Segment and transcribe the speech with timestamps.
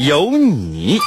[0.00, 0.98] 有你。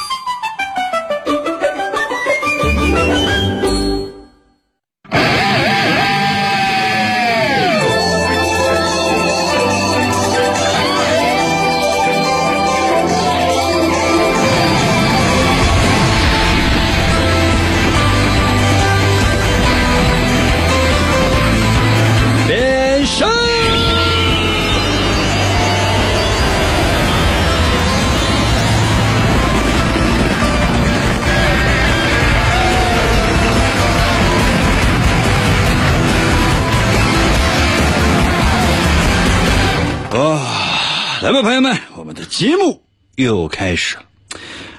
[41.44, 42.80] 朋友们，我们的节目
[43.16, 44.04] 又开始了。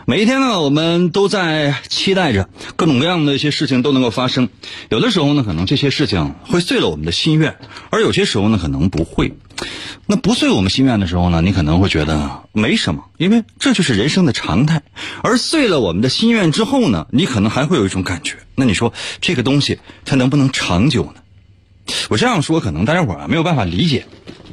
[0.07, 4.49] 每一天呢，我们都在期待着各种各样的一些事情都能够发生。
[4.89, 7.55] 有的时候呢，可能这些事情会碎了我们的心愿，
[7.91, 9.35] 而有些时候呢，可能不会。
[10.07, 14.81] 那不碎我们心愿的时候呢，你可能会觉得没什么，因为这就是人生的常态。
[15.21, 18.91] 而碎了我们的心愿之后呢，你可能还会有一种感觉，那你说
[19.21, 21.21] 这个东西它能不能长久呢？
[22.09, 24.07] 我这样说，可能大家伙儿没有办法理解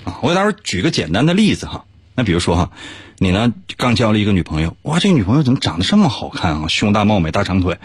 [0.05, 0.19] 啊。
[0.21, 1.87] 我给大伙儿举个简单的例子哈。
[2.15, 2.71] 那比如说哈，
[3.19, 6.69] 你呢刚交了一个女朋友，哇，这个女朋友怎么长得这么好看啊？
[6.69, 7.79] 胸大貌美，大长腿。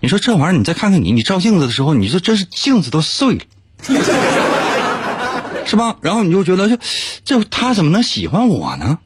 [0.00, 3.44] 你说这玩意儿，你再看看你，你照镜子的时候，你说真是镜子都碎了，
[5.64, 5.96] 是吧？
[6.02, 6.76] 然后你就觉得，就
[7.24, 8.98] 这他怎么能喜欢我呢？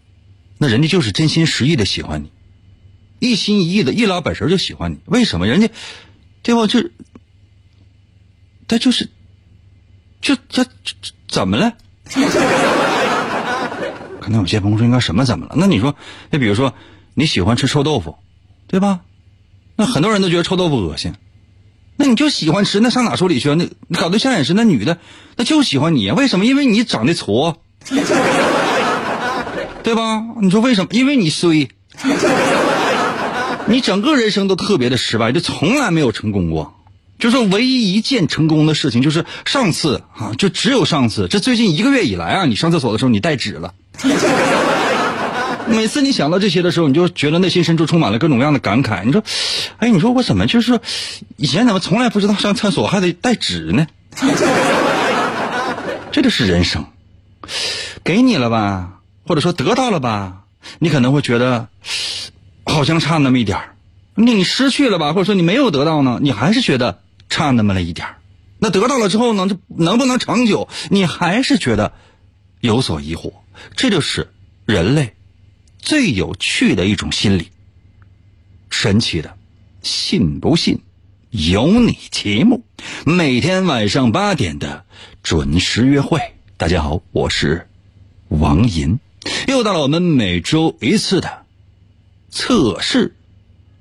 [0.59, 2.31] 那人家就是真心实意的喜欢你，
[3.21, 4.99] 一心一意的，一老本神就喜欢你。
[5.07, 5.47] 为什么？
[5.47, 5.69] 人家
[6.43, 6.67] 对吧？
[6.67, 6.81] 就
[8.67, 9.11] 他就是。
[10.23, 10.65] 就这
[11.29, 11.75] 怎么了？
[14.25, 15.55] 可能有些朋友说应该什么怎么了？
[15.59, 15.95] 那你说，
[16.31, 16.73] 那比如说
[17.13, 18.17] 你喜欢吃臭豆腐，
[18.67, 19.01] 对吧？
[19.77, 21.13] 那很多人都觉得臭豆腐恶心，
[21.97, 23.55] 那你就喜欢吃，那上哪说理去？
[23.55, 24.97] 那你搞对象也是，那女的
[25.37, 26.47] 那就喜欢你，为什么？
[26.47, 27.57] 因为你长得矬，
[29.83, 30.25] 对吧？
[30.41, 30.89] 你说为什么？
[30.93, 31.69] 因为你衰，
[33.67, 36.81] 你整个人生都特别的失败，就从来没有成功过。
[37.19, 41.29] 就是唯一一件成功的事情，就是上次啊，就只有上次。
[41.29, 43.75] 这最近一个月以来啊，你上厕所的时候你带纸了。
[45.67, 49.05] 每次你想到这些的时候，你就觉得内心深处充满了各种各样的感慨。
[49.05, 49.23] 你说，
[49.79, 50.81] 哎，你说我怎么就是
[51.37, 53.87] 以前怎么从来不知道上厕所还得带纸呢？
[56.13, 56.85] 这就是人生，
[58.05, 60.45] 给你了吧，或者说得到了吧，
[60.79, 61.69] 你可能会觉得
[62.65, 63.59] 好像差那么一点
[64.15, 67.01] 那你失去了吧，或者说你没有得到呢，你还是觉得。
[67.31, 68.07] 差那么了一点
[68.59, 69.49] 那得到了之后呢？
[69.49, 70.69] 这能不能长久？
[70.91, 71.93] 你还是觉得
[72.61, 73.33] 有所疑惑。
[73.77, 74.29] 这就是
[74.67, 75.15] 人类
[75.79, 77.49] 最有趣的一种心理，
[78.71, 79.37] 神奇的，
[79.83, 80.81] 信不信
[81.31, 82.65] 由你节目，
[83.05, 84.85] 每天晚上八点的
[85.23, 86.21] 准时约会。
[86.57, 87.69] 大家好，我是
[88.29, 88.99] 王银，
[89.49, 91.45] 又到了我们每周一次的
[92.31, 93.15] 测试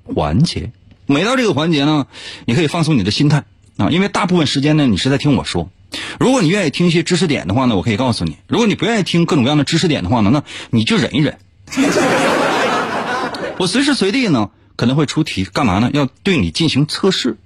[0.02, 0.72] 环节。
[1.06, 2.06] 每到这个环节呢，
[2.46, 3.44] 你可以放松你的心态
[3.76, 5.70] 啊，因为大部分时间呢你是在听我说。
[6.18, 11.38] 如果你愿意听一些知识点的话呢，我可以告诉你；如果你不愿意听各种各样的知识点的话呢，那你就忍一忍。
[13.58, 15.90] 我随时随地呢可能会出题，干嘛呢？
[15.92, 17.36] 要对你进行测试，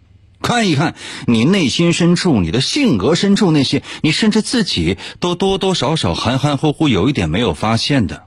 [0.40, 0.94] 看一看
[1.26, 8.24] 你内心深处、你的性格深处那些你甚至自己都多多少少含含糊糊有一点没有发现的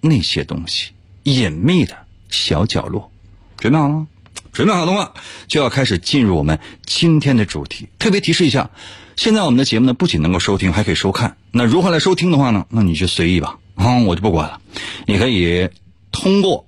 [0.00, 0.90] 那些东西，
[1.22, 1.96] 隐秘的
[2.28, 3.10] 小角落。
[3.58, 4.06] 准备好了吗？
[4.52, 5.14] 准备好的话，
[5.48, 7.88] 就要开始进入我们今天的主题。
[7.98, 8.70] 特别提示一下，
[9.16, 11.38] 现在我们的节目呢，不仅能够收听，还可以收看。
[11.50, 12.66] 那如何来收听的话呢？
[12.68, 14.60] 那你就随意吧，啊，我就不管了。
[15.06, 15.70] 你可以
[16.10, 16.66] 通过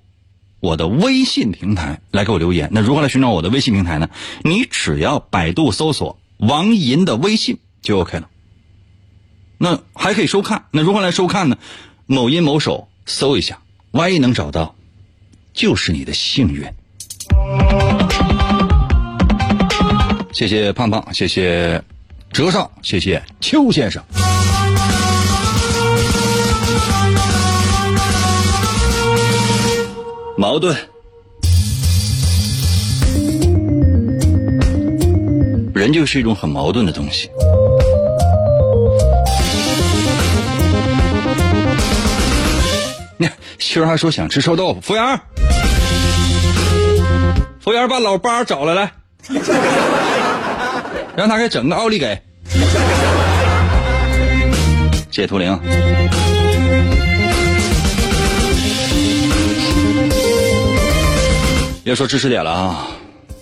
[0.61, 2.71] 我的微信平台来给我留言。
[2.73, 4.09] 那如何来寻找我的微信平台呢？
[4.43, 8.31] 你只要百度搜索王银的微信就 OK 了。
[9.59, 10.65] 那还可以收看。
[10.71, 11.59] 那如何来收看呢？
[12.07, 13.61] 某音某手搜一下，
[13.91, 14.75] 万一能找到，
[15.53, 16.65] 就是你的幸运。
[20.33, 21.83] 谢谢胖胖，谢谢
[22.33, 24.03] 折少，谢谢邱先生。
[30.37, 30.77] 矛盾，
[35.73, 37.31] 人就是一种很矛盾的东西。
[43.17, 43.31] 你
[43.61, 45.21] 媳妇还说想吃臭豆腐，服务员。
[47.65, 48.93] 服务员把老八找来，来，
[51.17, 52.21] 让他给整个奥利给。
[55.11, 55.59] 谢谢图灵。
[61.83, 62.87] 别说知识点了啊！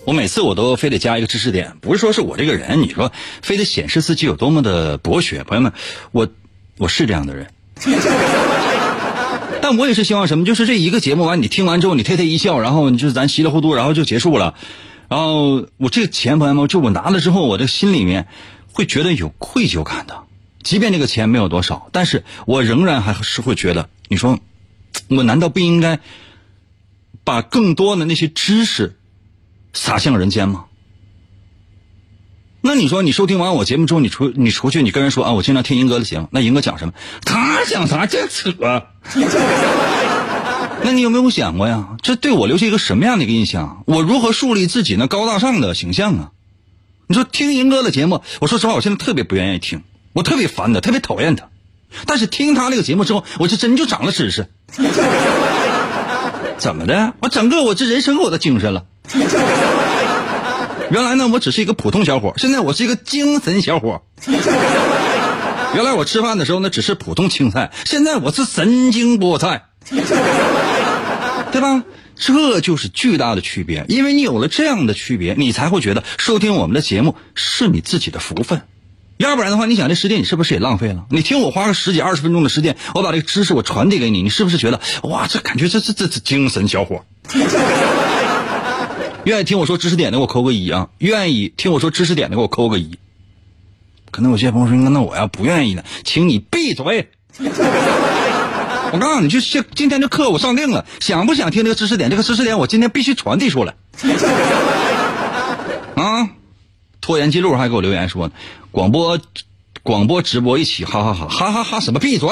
[0.05, 3.11] 我每次我都非得加一个知识点，不是说是我这个人，你说
[3.41, 5.43] 非得显示自己有多么的博学。
[5.43, 5.73] 朋友们，
[6.13, 6.29] 我
[6.77, 7.47] 我是这样的人，
[9.77, 10.45] 我也是希望什么？
[10.45, 14.55] 就是这一个节目完，你听完之后你嘿嘿一笑，然后就是咱稀里糊涂，然后就结束了。
[15.09, 18.27] 然后我这个钱，朋友们，就我拿了之后，我这心里面
[18.71, 20.23] 会觉得有愧疚感的。
[20.61, 24.39] 即便这个钱没有多少，但是我仍然还是会觉得，你说
[25.09, 25.99] 我难道不应该？
[27.25, 28.97] 把更多的那些知识
[29.71, 30.65] 撒向人间吗？
[32.65, 36.93] 那你说，你收听完我节目之后，你出你出去，你跟人说啊，我经常听银哥的节目，那银哥讲什么？
[37.25, 38.05] 他讲啥？
[38.05, 38.53] 这扯！
[40.81, 41.89] 那你有没有想过呀？
[42.01, 43.83] 这对我留下一个什么样的一个印象？
[43.85, 46.31] 我如何树立自己那高大上的形象啊？
[47.07, 49.83] 你说听银哥的节目，我说实话，我现在特别不愿意听，
[50.13, 51.49] 我特别烦他，特别讨厌他。
[52.05, 54.47] 但是听他那个节目之后，我就真就长了知识。
[56.57, 57.13] 怎么的？
[57.19, 58.85] 我整个我这人生我都精神了。
[60.93, 64.03] 原来呢，我只是一个普通小伙，现在我是一个精神小伙。
[65.73, 71.83] 原来我吃饭的时候呢，只是普通青菜，现在我是神经菠菜，对吧？
[72.15, 73.85] 这就是巨大的区别。
[73.87, 78.61] 因为你有了这样的区别，你才会觉得收听我们的节目是你自己的福分。
[79.17, 81.05] 要不然的话，你想这时间你是不是也浪费了？
[81.09, 87.03] 你听我花个十几二十分钟的时间，我把这个知识我传递给你，你是不是觉得哇，这感觉这这这这精神小伙？
[89.25, 90.89] 愿意听我说知识点的给我扣个一啊！
[90.97, 92.97] 愿意听我说知识点的给我扣个一。
[94.11, 97.09] 可能有些朋友说，那我要不愿意呢，请你闭嘴。
[98.91, 102.09] 我告诉你，就今今天这课我上定了，想不想听这个知识点？
[102.09, 103.73] 这个知识点我今天必须传递出来。
[105.95, 106.29] 啊！
[107.01, 108.29] 拖延记录还给我留言说，
[108.71, 109.19] 广播，
[109.81, 111.79] 广播直播一起，哈哈哈，哈哈哈！
[111.79, 112.29] 什么闭嘴？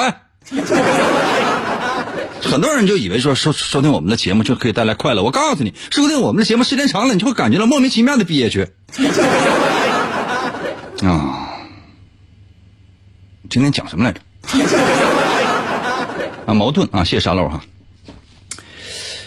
[2.42, 5.22] 很多人就以为说收收听我们的节目就可以带来快乐。
[5.22, 8.68] 我告诉你，收听我们的节目时间长了，你就会感觉到莫名其妙的憋屈。
[11.02, 11.48] 啊！
[13.48, 14.20] 今天讲什么来着？
[16.46, 17.04] 啊，矛盾啊！
[17.04, 17.62] 谢谢沙漏哈。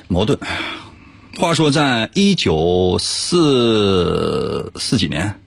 [0.08, 0.38] 矛盾。
[1.38, 5.42] 话说，在一九四四几年，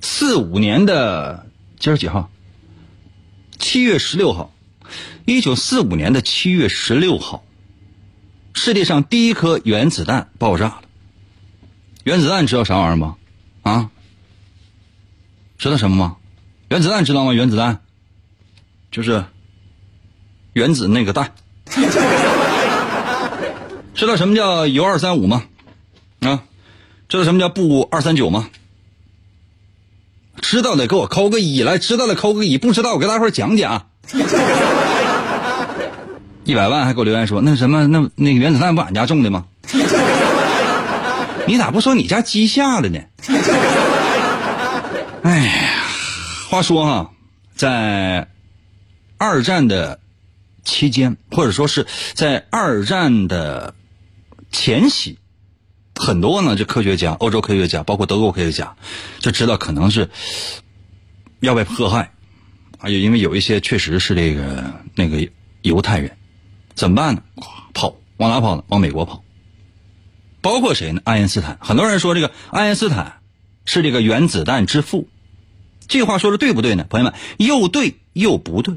[0.00, 1.46] 四五年的
[1.78, 2.28] 今儿几号？
[3.58, 4.52] 七月十六号，
[5.24, 7.44] 一九四五年的七月十六号，
[8.54, 10.82] 世界上第一颗原子弹爆炸了。
[12.04, 13.16] 原子弹知道啥玩意儿吗？
[13.62, 13.90] 啊？
[15.58, 16.16] 知道什么吗？
[16.68, 17.32] 原子弹知道吗？
[17.34, 17.80] 原子弹
[18.90, 19.24] 就是
[20.54, 21.34] 原子那个弹。
[23.94, 25.44] 知道什么叫铀二三五吗？
[26.20, 26.42] 啊，
[27.08, 28.48] 知道什么叫钚二三九吗？
[30.40, 33.90] 知道的给我扣个一来，知道的扣个一，不知道我给大伙讲讲。
[36.44, 39.46] 一百万还给我留言说那什么那那个原子弹不俺家种的吗？
[41.46, 43.00] 你咋不说你家鸡下的呢？
[45.22, 45.52] 哎呀，
[46.48, 47.10] 话说哈，
[47.54, 48.28] 在
[49.18, 50.00] 二战的
[50.64, 53.74] 期间，或者说是在二战的。
[54.52, 55.16] 前夕，
[55.94, 58.74] 很多呢，这科学家、欧洲科学家，包括德国科学家，
[59.20, 60.10] 就知道可能是
[61.38, 62.10] 要被迫害，
[62.78, 64.64] 啊，因为有一些确实是这个
[64.96, 65.24] 那个
[65.62, 66.10] 犹太人，
[66.80, 67.22] 怎么办呢？
[67.74, 68.64] 跑，往哪跑呢？
[68.68, 69.22] 往美国跑。
[70.40, 71.02] 包括谁呢？
[71.04, 71.58] 爱因斯坦。
[71.60, 73.18] 很多人说这个爱因斯坦
[73.66, 75.06] 是这个原子弹之父，
[75.88, 76.86] 这话说的对不对呢？
[76.88, 78.76] 朋友们，又对又不对。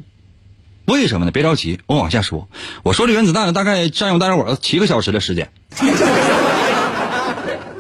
[0.84, 1.32] 为什么呢？
[1.32, 2.50] 别着急，我往下说。
[2.84, 5.50] 我说这原子弹大概占用大家伙七个小时的时间。
[5.78, 5.86] 可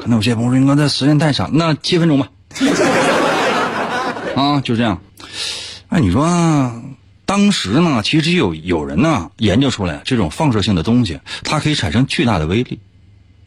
[0.05, 2.29] 能有些朋友说：“应该这时间太长，那七分钟吧。”
[4.37, 5.01] 啊，就这样。
[5.89, 6.23] 哎，你说
[7.33, 12.79] 当时呢，其实有有人呢研究出来这种放射性的东西，它可以产生巨大的威力。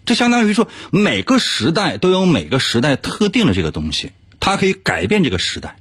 [0.05, 5.77] 这相当于说，每个时代都有每个时代特定的这个东西，它可以改变这个时代。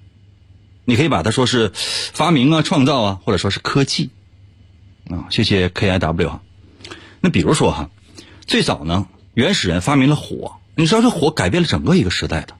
[0.83, 4.11] 你可以把它说是发明啊、创造啊，或者说是科技
[5.09, 5.25] 啊。
[5.31, 6.43] 谢谢 K I W 哈。
[7.21, 7.89] 那比如说哈，
[8.45, 10.57] 最早呢，原始人发明了火。
[10.75, 12.55] 你知道这火改变了整个一个时代的。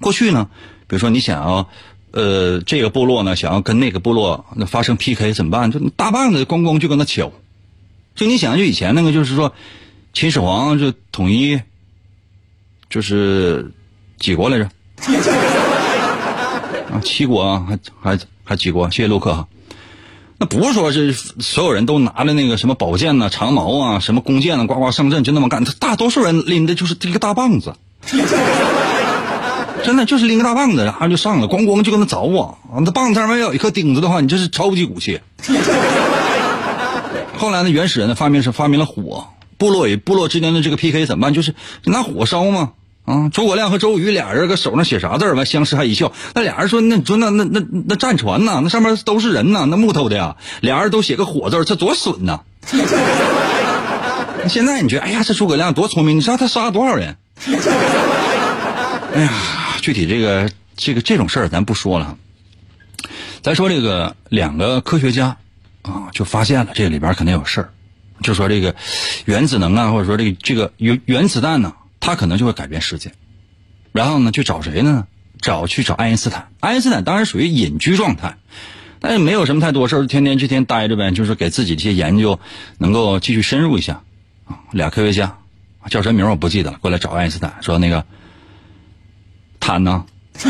[0.00, 0.50] 过去呢，
[0.86, 1.70] 比如说你想要
[2.12, 5.70] 呃这个部落呢想要跟那个部落那发生 P K 怎么办？
[5.70, 7.32] 就大棒子咣咣就跟他敲。
[8.14, 9.52] 就你想就以前那个就是说，
[10.12, 11.60] 秦始皇就统一
[12.90, 13.72] 就是
[14.18, 14.68] 几国来着？
[16.92, 18.90] 啊，七国啊，还还还几国？
[18.90, 19.48] 谢谢陆克哈。
[20.36, 25.64] 那不是说是所有人都拿着那个什么宝剑呐、长矛啊、什么弓箭啊，呱呱上阵就那么干。
[25.64, 27.74] 他大多数人拎的就是这个大棒子，
[29.84, 32.54] 真的就是拎个大棒子，然后就上了，咣咣就跟那凿啊。
[32.84, 35.20] 那棒子上面要有一颗钉子的话，你这是超级武器。
[37.36, 39.26] 后来呢，原始人的发明是发明了火，
[39.58, 41.34] 部落与部落之间的这个 PK 怎么办？
[41.34, 42.70] 就是拿火烧嘛。
[43.04, 45.34] 啊，诸葛亮和周瑜俩人搁手上写啥字儿？
[45.34, 46.12] 完相视还一笑。
[46.34, 50.36] 那俩人说：“那你说那那那那战船呐，那上面都是人呐，那木头的呀。
[50.60, 52.38] 俩人都写个火字儿，这多损呐！
[54.48, 57.16] 现在你觉得，哎呀，这诸葛亮多聪明，你知道他杀了多少人？
[59.14, 59.30] 哎呀，
[59.82, 62.16] 具体这个这个这种事儿咱不说了。
[63.42, 65.36] 咱说这个两个科学家
[65.82, 67.68] 啊，就发现了这里边肯定有事儿，
[68.22, 68.74] 就说这个
[69.26, 71.74] 原子能啊，或者说这个这个原原子弹呢。
[72.04, 73.12] 它可能就会改变世界，
[73.92, 75.06] 然后呢，去找谁呢？
[75.40, 76.48] 找去找爱因斯坦。
[76.58, 78.38] 爱因斯坦当然属于隐居状态，
[78.98, 82.40] 但是没有什么太多事儿，天天这天待着呗，就是给自己这些研究
[82.78, 84.02] 能够继续深入一下。
[84.46, 85.38] 啊，俩科学家
[85.90, 88.04] 叫什么名我不记得了，过来找爱因斯坦说那个
[89.62, 90.04] 坦呢？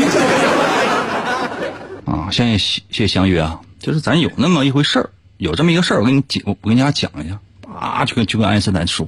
[2.05, 7.39] 啊，谢谢谢相约啊，就是咱有那么一回事儿，有这么一个事儿，我跟你讲，我跟大家讲一下。
[7.73, 9.07] 啊，就跟就跟爱因斯坦说。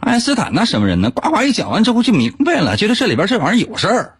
[0.00, 1.10] 爱因斯坦那什么人呢？
[1.10, 4.14] 呱呱一讲完之后就明白了，觉得这里边这玩意儿有事儿。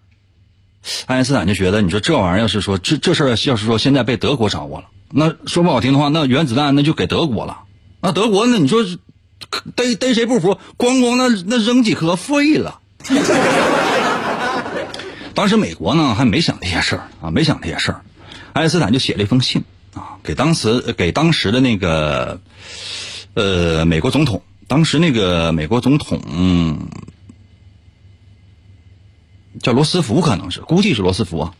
[1.07, 7.59] 爱因斯坦就觉得，你说这玩意儿要是说这这事儿要是说现在被德国掌握了，那说不好听的话，那原子弹那就给德国了。
[8.01, 8.85] 那德国那你说
[9.75, 12.81] 逮逮谁不服，咣咣那那扔几颗废了。
[15.39, 18.01] 当时美国呢还没想这些事儿啊，没想这些事儿。
[18.55, 19.63] 爱因斯坦就写了一封信
[19.95, 22.41] 啊，给当时给当时的那个
[23.35, 24.43] 呃美国总统。
[24.67, 26.89] 当时那个美国总统
[29.63, 31.55] 叫罗斯福，可能是估计是罗斯福啊，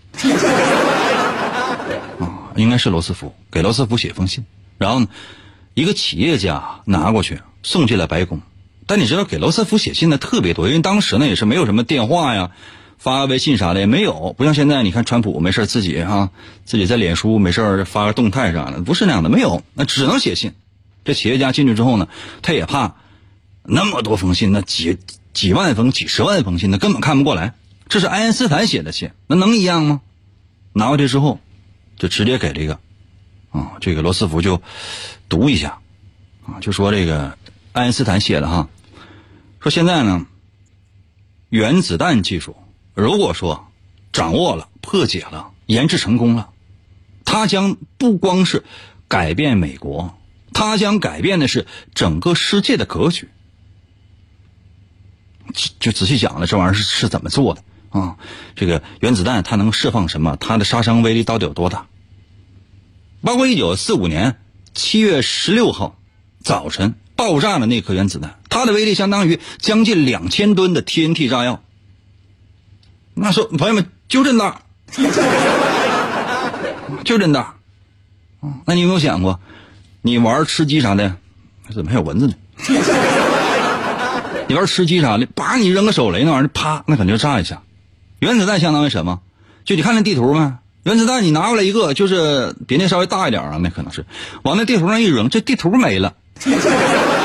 [2.19, 4.45] 啊，应该是罗斯福，给罗斯福写封信，
[4.77, 5.07] 然后呢，
[5.75, 8.41] 一个企业家拿过去送进了白宫。
[8.89, 12.51] 但你知道，给罗斯福写信的特别多，因为当时呢也是没有什么电话呀，
[12.99, 16.31] 发微信啥的也没有，不像现在，你看川普没事自己哈，
[16.65, 20.53] 自己在脸书没事发个动态啥的，不是那样的，没有，那只能写信。
[21.05, 22.09] 这企业家进去之后呢，
[22.43, 22.97] 他也怕
[23.63, 24.99] 那么多封信，那几
[25.33, 27.55] 几万封、几十万封信，那根本看不过来。
[27.89, 30.01] 这是爱因斯坦写的信，那能一样吗？
[30.73, 31.41] 拿回去之后，
[31.97, 32.79] 就直接给这个
[33.51, 34.61] 啊，这个罗斯福就
[35.29, 35.79] 读一下
[36.45, 37.39] 啊，就说这个
[37.73, 38.69] 爱因斯坦写的哈，
[39.61, 40.27] 说现在呢，
[41.49, 42.57] 原子弹技术
[42.99, 43.69] 如果说
[44.13, 46.51] 掌握了、破解了、研制成功了，
[47.25, 48.65] 它将不光是
[49.07, 50.19] 改变美国。
[50.53, 53.29] 它将改变的是整个世界的格局。
[55.79, 58.17] 就仔细讲了，这玩意儿是是怎么做的啊？
[58.57, 60.37] 这个原子弹它能释放什么？
[60.41, 61.87] 它的杀伤威力到底有多大？
[63.23, 64.41] 包括一九四五年
[64.75, 65.97] 七月十六号
[66.43, 71.63] 早晨爆炸的那颗原子弹，它的威力相当于将近两千吨的 TNT 炸药。
[73.21, 74.61] 那说朋友们就这么大，
[77.05, 77.55] 就这么大。
[78.65, 79.41] 那你有没有想过？
[80.03, 81.17] 你玩吃鸡啥的，
[81.75, 82.35] 怎么还有蚊子呢？
[84.47, 87.63] 你玩吃鸡啥的，叭你扔个手雷，那玩意儿啪，那肯定炸一下。
[88.21, 89.21] 原子弹相当于什么？
[89.65, 90.53] 就你看那地图没？
[90.85, 94.07] 原子弹你拿过来一个，就是比那稍微大一点啊，那可能是
[94.43, 96.15] 往那地图上一扔，这地图没了。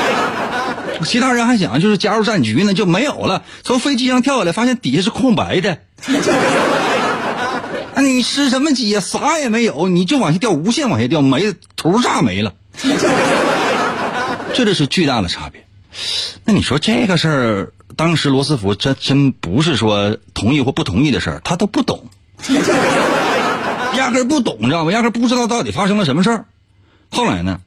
[1.04, 3.42] 其他人还想就是加入战局呢，就没有了。
[3.62, 5.78] 从飞机上跳下来，发现底下是空白的。
[7.96, 9.00] 那你吃什么鸡呀？
[9.00, 12.52] 啥也没有，你就往下掉，无限往下掉，没头炸没了。
[14.52, 15.64] 这就是巨大的差别。
[16.44, 22.08] 那你说这个事儿，当时罗斯福真真不是说同意或不同意的事儿，他都不懂，
[23.96, 24.92] 压根儿不懂，知道吗？
[24.92, 26.46] 压根儿不知道到底发生了什么事儿。
[27.10, 27.60] 后来呢，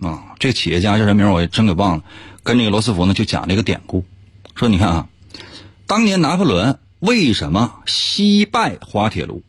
[0.00, 2.04] 啊，这个企业家叫什么名我也真给忘了。
[2.42, 4.04] 跟这个罗斯福呢就讲了一个典故，
[4.54, 5.08] 说你看啊，
[5.86, 9.42] 当年拿破仑为什么惜败滑铁卢？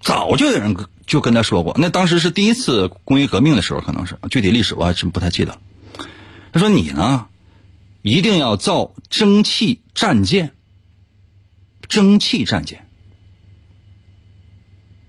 [0.00, 0.76] 早就有人
[1.06, 5.58] 就跟他说过，那当时是第一次工业革命的时候，可能是具体历史我还真不太记得。
[6.52, 7.26] 他说：“你呢，
[8.02, 10.52] 一定要造蒸汽战舰。
[11.88, 12.86] 蒸汽战舰。”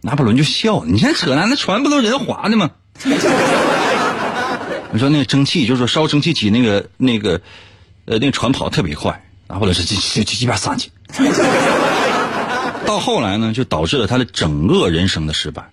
[0.01, 2.71] 拿破仑就笑：“你现在扯淡，那船不都人划的吗？”
[4.93, 7.41] 你说那个蒸汽，就是说烧蒸汽机那个那个，
[8.05, 10.91] 呃，那个船跑特别快，拿破仑是就就一边撒去。
[12.85, 15.69] 到后来呢，就导致了他的整个人生的失败，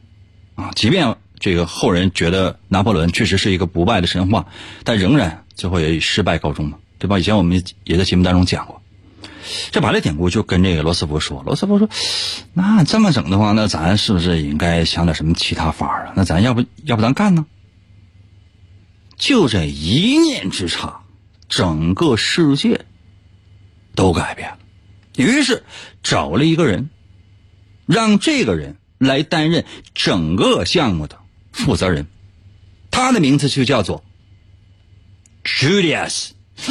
[0.55, 4.47] 啊，即便这个后人觉得拿破仑确实是一个不败的神话，
[4.85, 7.19] 但仍然最后也以失败告终嘛，对吧？
[7.19, 8.81] 以前我们也在节目当中讲过。
[9.73, 11.89] 这把这典故就跟这个罗斯福说，罗斯福说，
[12.53, 16.13] 那这么整的话，那咱是不是也应该想点什么其他法啊？
[16.15, 17.47] 那咱要不要不咱干呢？
[19.19, 21.03] 就这一念之差，
[21.49, 22.85] 整个世界
[23.95, 24.59] 都改变了。
[25.17, 25.65] 于是
[26.03, 26.91] 找了一个人，
[27.87, 31.19] 让这个人来担任整个项目的
[31.53, 32.07] 负责人，
[32.93, 34.05] 他的名字就叫做
[35.45, 36.31] Julius。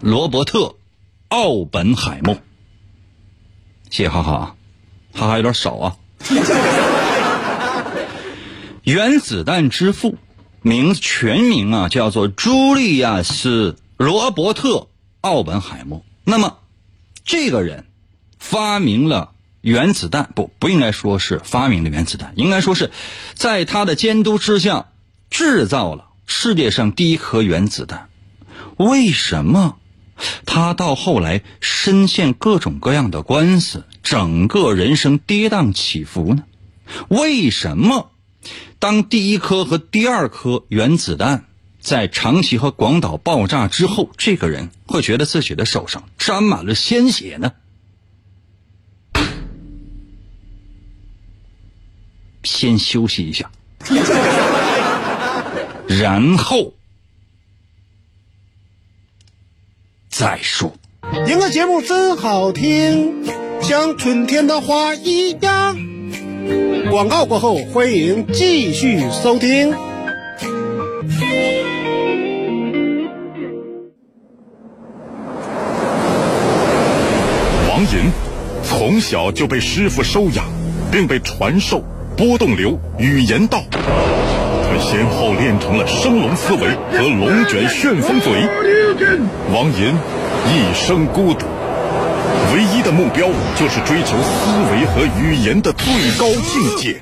[0.00, 0.58] 罗伯特·
[1.28, 2.36] 奥本海默，
[3.90, 4.56] 谢谢哈哈，
[5.12, 5.96] 哈哈有点少啊。
[8.84, 10.16] 原子弹之父，
[10.66, 14.68] 名全名啊叫做朱利亚斯·罗伯特·
[15.20, 16.04] 奥本海默。
[16.24, 16.58] 那么，
[17.24, 17.86] 这个人
[18.40, 19.30] 发明了
[19.60, 22.90] 原子弹，不不应该说是发明了原子弹，应该说是
[23.34, 24.88] 在他的监督之下
[25.30, 28.08] 制造了世界上第一颗原子弹。
[28.76, 29.76] 为什么
[30.46, 36.42] 他到后来深陷各种各样的官司，整个人生跌宕起伏呢？
[37.06, 38.10] 为什么
[38.78, 41.44] 当第一颗和第二颗原子弹
[41.80, 47.52] 在长崎和广岛爆炸之后，这个人会觉得自己的手上沾满了鲜血呢？
[52.44, 53.50] 先休息一下，
[55.88, 56.72] 然后。
[60.08, 60.72] 再说，
[61.26, 63.26] 听个节目真好听，
[63.60, 65.95] 像春天的花一样。
[66.90, 69.70] 广告过后，欢迎继续收听。
[77.68, 78.10] 王银
[78.62, 80.44] 从小就被师傅收养，
[80.90, 81.82] 并被传授
[82.16, 83.62] 波动流语言道。
[83.70, 86.60] 他先后练成了升龙思维
[86.92, 88.32] 和龙卷旋风嘴。
[89.52, 89.94] 王银
[90.48, 91.46] 一生孤独，
[92.52, 95.86] 唯一的目标就是追求思维和语言的最
[96.18, 97.00] 高境界。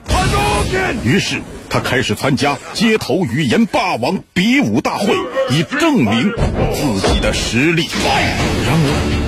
[1.04, 5.14] 于是他开始参加街头语言霸王比武大会，
[5.50, 6.32] 以证明
[6.72, 7.88] 自己的实力。
[8.66, 9.13] 然而。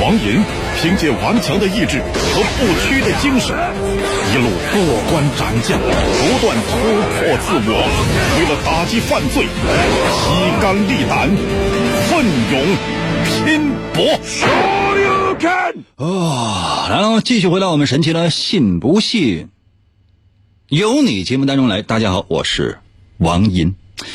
[0.00, 0.42] 王银
[0.80, 3.56] 凭借顽强的意志和不屈的精神，
[4.32, 4.76] 一路过
[5.10, 6.70] 关斩将，不断突
[7.12, 7.70] 破自我，
[8.38, 11.30] 为了打击犯罪，披肝沥胆，
[12.08, 12.54] 奋勇
[13.24, 13.98] 拼搏。
[15.96, 19.48] 啊，然后继续回到我们神奇的“信不信
[20.68, 21.82] 由你”节目当中来。
[21.82, 22.78] 大家好，我是
[23.18, 23.74] 王银。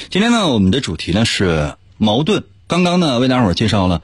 [0.10, 2.44] 今天呢，我们的主题呢是矛盾。
[2.68, 4.02] 刚刚呢，为大伙儿介绍了。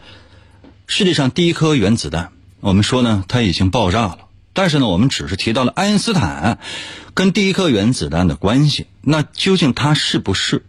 [0.87, 4.19] 世界上第一颗原子弹，我们说呢，它已经爆炸了。
[4.53, 6.59] 但是呢，我们只是提到了爱因斯坦
[7.13, 8.85] 跟第一颗原子弹的关系。
[9.01, 10.63] 那究竟他是不是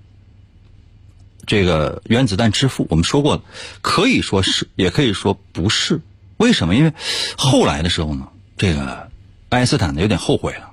[1.46, 2.87] 这个原子弹之父？
[2.88, 3.42] 我们说过了，
[3.83, 6.00] 可以说是，也可以说不是。
[6.38, 6.74] 为什么？
[6.74, 6.94] 因为
[7.37, 9.11] 后来的时候呢，这个
[9.50, 10.70] 爱因斯坦呢有点后悔了。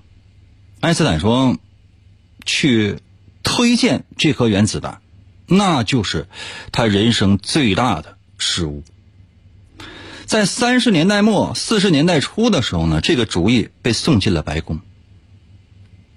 [0.79, 1.57] 爱因斯坦说，
[2.45, 2.99] 去
[3.43, 5.01] 推荐这颗原子弹，
[5.47, 6.27] 那就是
[6.71, 8.83] 他人生最大的失误。
[10.31, 14.79] 在三十年代末、四十年代初的时候呢，这个主意被送进了白宫。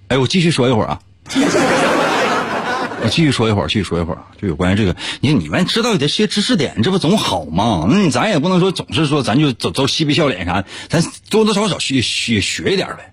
[0.07, 1.01] 哎，我继续说一会儿啊，
[3.03, 7.89] 我继续说一会儿，继续说一会儿，就有关于这个，你你们知道这些知识点，这不总好吗？
[7.91, 13.13] 那咱也不能说总是说咱就走走嬉皮笑脸啥，咱多多少少学学学一点呗，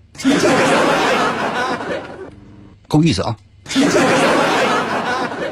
[2.86, 3.36] 够意思啊。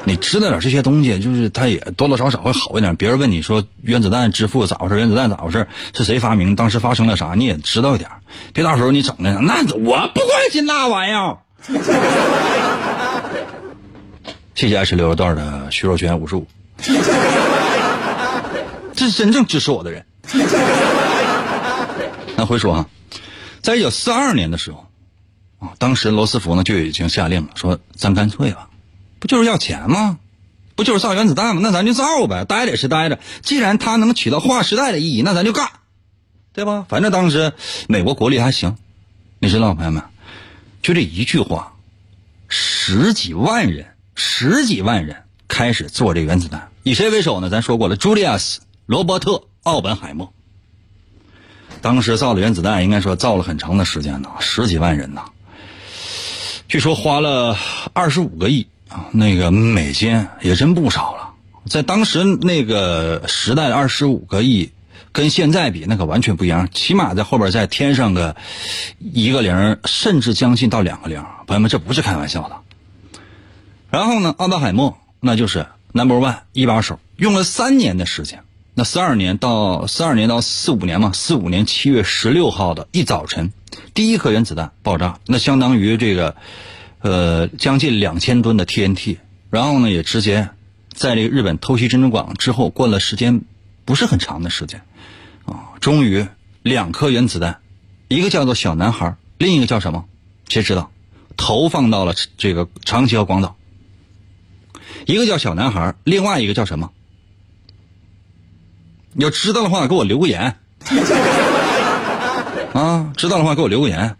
[0.04, 2.96] 你知道点这些东西，就是他也多多少少会好一点。
[2.96, 4.96] 别人问你说原子弹之父咋回事？
[4.96, 5.66] 原子弹咋回事？
[5.94, 6.56] 是谁发明？
[6.56, 7.34] 当时发生了啥？
[7.36, 8.08] 你也知道一点。
[8.52, 11.38] 别到时候你整的那我不关心那玩意儿。
[14.54, 16.46] 谢谢爱吃牛肉段的徐若瑄五十五，
[18.94, 20.04] 这是真正支持我的人。
[22.36, 22.86] 那回说啊，
[23.60, 24.86] 在一九四二年的时候
[25.58, 28.69] 啊，当时罗斯福呢就已经下令了，说咱干脆吧。
[29.20, 30.18] 不就是要钱吗？
[30.74, 31.60] 不就是造原子弹吗？
[31.62, 33.18] 那咱就造呗，待着也是待着。
[33.42, 35.68] 既然它能起到划时代的意义，那咱就干，
[36.54, 36.86] 对吧？
[36.88, 37.52] 反正当时
[37.86, 38.78] 美国国力还行，
[39.40, 40.04] 你知道朋友们，
[40.80, 41.74] 就这一句话，
[42.48, 46.70] 十几万人，十几万人开始做这原子弹。
[46.82, 47.50] 以谁为首呢？
[47.50, 49.32] 咱说过了，朱利亚斯·罗伯特·
[49.64, 50.32] 奥本海默。
[51.82, 55.24] 当时造的原子弹，应该说造了很长的时间呢，十几万人呢。
[56.68, 57.54] 据说花了
[57.92, 58.66] 二十五个亿。
[59.12, 61.34] 那个美金也真不少了。
[61.66, 64.70] 在当时那个时代，二十五个亿
[65.12, 66.68] 跟现在比，那可完全不一样。
[66.72, 68.34] 起码在后边再添上个
[68.98, 71.24] 一个零，甚至将近到两个零。
[71.46, 72.56] 朋友们，这不是开玩笑的。
[73.90, 78.42] 然后呢，奥本海默那就是 number one 一把手，用了三年的时间。
[78.74, 83.52] 那四二年到四二年到四五年嘛，四五年七月十六号的一早晨，
[83.92, 86.36] 第一颗原子弹爆炸，那相当于这个
[87.00, 89.18] 呃将近两千吨的 TNT。
[89.50, 90.50] 然后呢，也直接
[90.92, 93.42] 在这个日本偷袭珍珠港之后，过了时间
[93.84, 94.82] 不是很长的时间
[95.44, 96.26] 啊，终于
[96.62, 97.58] 两颗原子弹，
[98.06, 100.04] 一个叫做小男孩，另一个叫什么？
[100.48, 100.92] 谁知道？
[101.36, 103.56] 投放到了这个长崎和广岛。
[105.06, 106.92] 一个叫小男孩，另外一个叫什么？
[109.14, 110.56] 要知道的话，给我留个言。
[112.72, 114.16] 啊，知道的话给我留个言，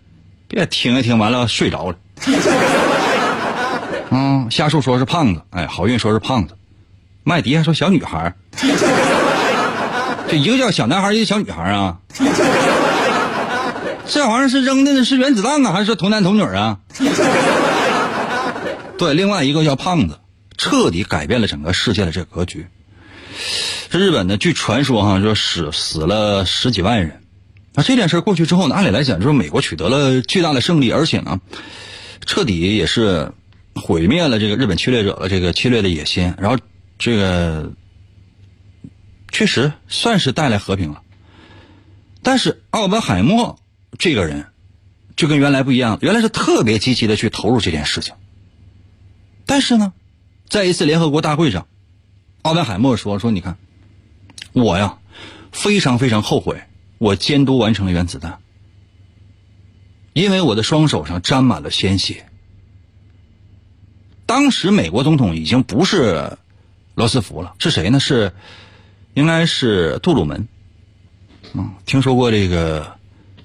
[0.48, 1.98] 别听一听完了睡着了。
[4.10, 6.54] 啊， 夏树说是胖子，哎，好运说是胖子，
[7.24, 8.34] 麦迪还说小女孩。
[10.28, 11.98] 这一个叫小男孩，一个小女孩啊。
[14.06, 16.78] 这玩意儿是扔的是原子弹呢，还是说童男童女啊？
[18.98, 20.18] 对，另外一个叫胖子，
[20.58, 22.66] 彻底改变了整个世界的这格局。
[23.88, 27.22] 这日本呢，据传说哈，说死死了十几万人。
[27.72, 31.40] 那这件事过去之后呢，按理来讲，就是美国取得了巨大的胜利，而且呢，
[32.30, 33.32] 彻底也是
[33.74, 36.32] 毁灭了这个日本侵略者的这个侵略的野心。
[36.38, 36.56] 然后
[36.96, 37.72] 这个
[39.32, 41.02] 确实算是带来和平了。
[42.22, 43.58] 但是奥本海默
[43.98, 44.46] 这个人
[45.16, 48.14] 就跟原来不一样，原来是特别积极的去投入这件事情。
[49.44, 49.92] 但是呢，
[50.48, 51.66] 在一次联合国大会上，
[52.42, 53.56] 奥本海默说：“说你看。”
[54.54, 54.98] 我呀，
[55.50, 56.62] 非常非常后悔，
[56.98, 58.38] 我监督完成了原子弹，
[60.12, 62.26] 因为我的双手上沾满了鲜血。
[64.26, 66.36] 当时美国总统已经不是
[66.94, 67.98] 罗斯福了，是谁呢？
[67.98, 68.32] 是
[69.14, 70.46] 应该是杜鲁门。
[71.52, 72.96] 嗯，听说过这个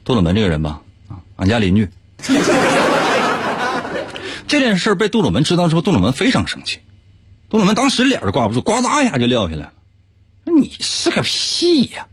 [0.03, 0.81] 杜鲁门这个人吧？
[1.07, 1.89] 啊，俺家邻居。
[4.47, 6.79] 这件事被杜鲁门知道之后，杜鲁门非常生气，
[7.49, 9.73] 杜鲁门当时脸都挂不住，呱嗒一下就撂下来了。
[10.43, 12.07] 你是个屁呀！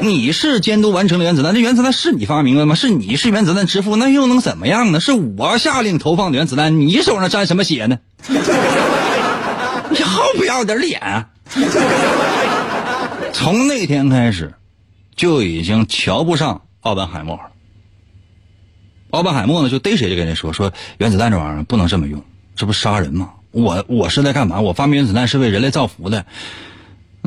[0.00, 2.74] 你是监督完成了原子弹，这原子弹是你发明的吗？
[2.74, 5.00] 是你是原子弹之父，那又能怎么样呢？
[5.00, 7.98] 是我下令投放的原子弹，你手上沾什么血呢？
[9.88, 11.26] 你好不要点脸！
[13.32, 14.52] 从那天开始，
[15.14, 17.42] 就已经瞧不上奥本海默了。
[19.10, 22.22] 奥本海默呢，就逮谁就跟人说说原子弹这玩意儿不能这么用，
[22.54, 23.30] 这不杀人吗？
[23.52, 24.60] 我我是在干嘛？
[24.60, 26.26] 我发明原子弹是为人类造福的。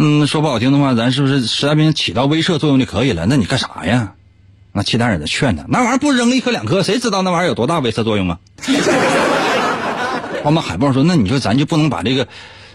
[0.02, 3.26] 嗯，说不好听的话，咱是不是实在兵起到威慑作用就可以了？
[3.26, 4.14] 那你干啥呀？
[4.72, 8.40] 那其他人在劝他，那玩意儿不扔一颗两颗，谁知道那玩意儿有多大威慑作用啊？
[10.46, 12.30] 我们海报说，那你说咱就不能把这个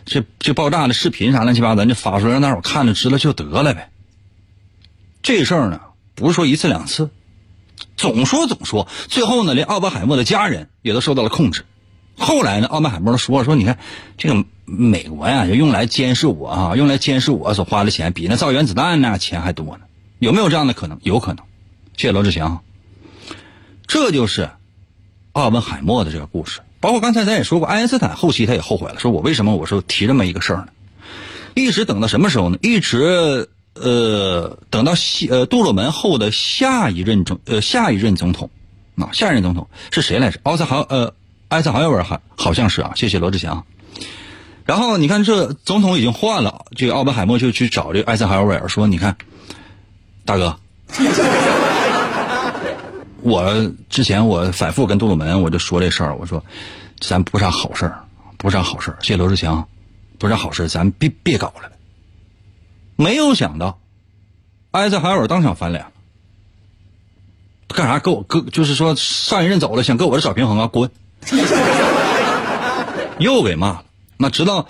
[0.05, 3.89] 这这爆炸的视频啥乱七八糟，咱就发出来让大伙看着知道就得了呗。
[5.23, 5.81] 这事儿呢，
[6.15, 7.09] 不是说一次两次，
[7.97, 11.65] 总说总说，最后呢，连奥本海默的家人也都受到了控制。
[12.19, 12.67] 后来呢？
[12.67, 13.79] 奥本海默说说，你看
[14.19, 19.85] 这个美国呀，就用来监视我啊，用来监视我所花的钱，比那造原子弹那钱还多呢。
[20.19, 20.99] 有没有这样的可能？
[21.03, 21.45] 有可能。
[21.97, 22.63] 谢谢罗志祥。
[23.87, 24.51] 这就是
[25.33, 26.61] 奥本海默的这个故事。
[26.81, 30.69] 包括刚才咱也说过，爱因斯坦后期他也后悔了，说我为什么我说提这么一个事儿呢？
[31.55, 32.59] 一直等到什么时候呢？
[32.63, 38.51] 一直呃等到西呃杜鲁门后的下一任总呃下一任总统
[38.97, 40.41] 啊，下一任总统是谁来着？
[40.45, 41.15] 奥斯豪呃。
[41.47, 43.65] 艾森豪威尔还好像是啊，谢谢罗志祥。
[44.65, 49.15] 然后你看，这总统已经换了，这个奥本海默就去找这个艾森豪威尔说：“你看，
[50.25, 50.59] 大哥，
[53.21, 56.43] 我之前我反复跟杜鲁门我就说这事儿，我说
[56.99, 58.05] 咱不是啥好事儿，
[58.39, 58.97] 不是啥好事儿。
[59.03, 59.69] 谢罗志祥，
[60.19, 61.71] 不是啥好事儿，咱别别搞了。
[62.97, 63.79] 没有想到，
[64.71, 65.85] 艾森豪威尔当场翻脸，
[67.69, 67.99] 干啥？
[67.99, 70.91] 跟我跟就是说上一任走了，想跟我这找平衡啊，滚！
[73.19, 73.85] 又给骂了。
[74.17, 74.69] 那直到